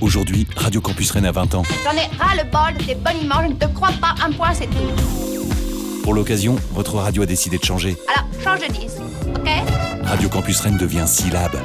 Aujourd'hui, 0.00 0.46
Radio 0.56 0.80
Campus 0.80 1.10
Rennes 1.10 1.26
a 1.26 1.32
20 1.32 1.54
ans. 1.54 1.62
J'en 1.84 1.92
ai 1.92 2.06
ras 2.18 2.34
le 2.36 2.50
bol 2.50 2.78
de 2.78 2.84
tes 2.84 2.94
boniments, 2.94 3.42
je 3.42 3.48
ne 3.48 3.54
te 3.54 3.66
crois 3.66 3.92
pas 4.00 4.14
un 4.24 4.32
point, 4.32 4.54
c'est 4.54 4.66
tout. 4.66 6.02
Pour 6.02 6.14
l'occasion, 6.14 6.56
votre 6.72 6.96
radio 6.96 7.22
a 7.22 7.26
décidé 7.26 7.58
de 7.58 7.64
changer. 7.64 7.96
Alors, 8.08 8.26
change 8.42 8.66
de 8.66 8.72
disque, 8.72 8.98
ok? 9.36 9.50
Radio 10.02 10.28
Campus 10.30 10.60
Rennes 10.60 10.78
devient 10.78 11.04
Syllabe. 11.06 11.56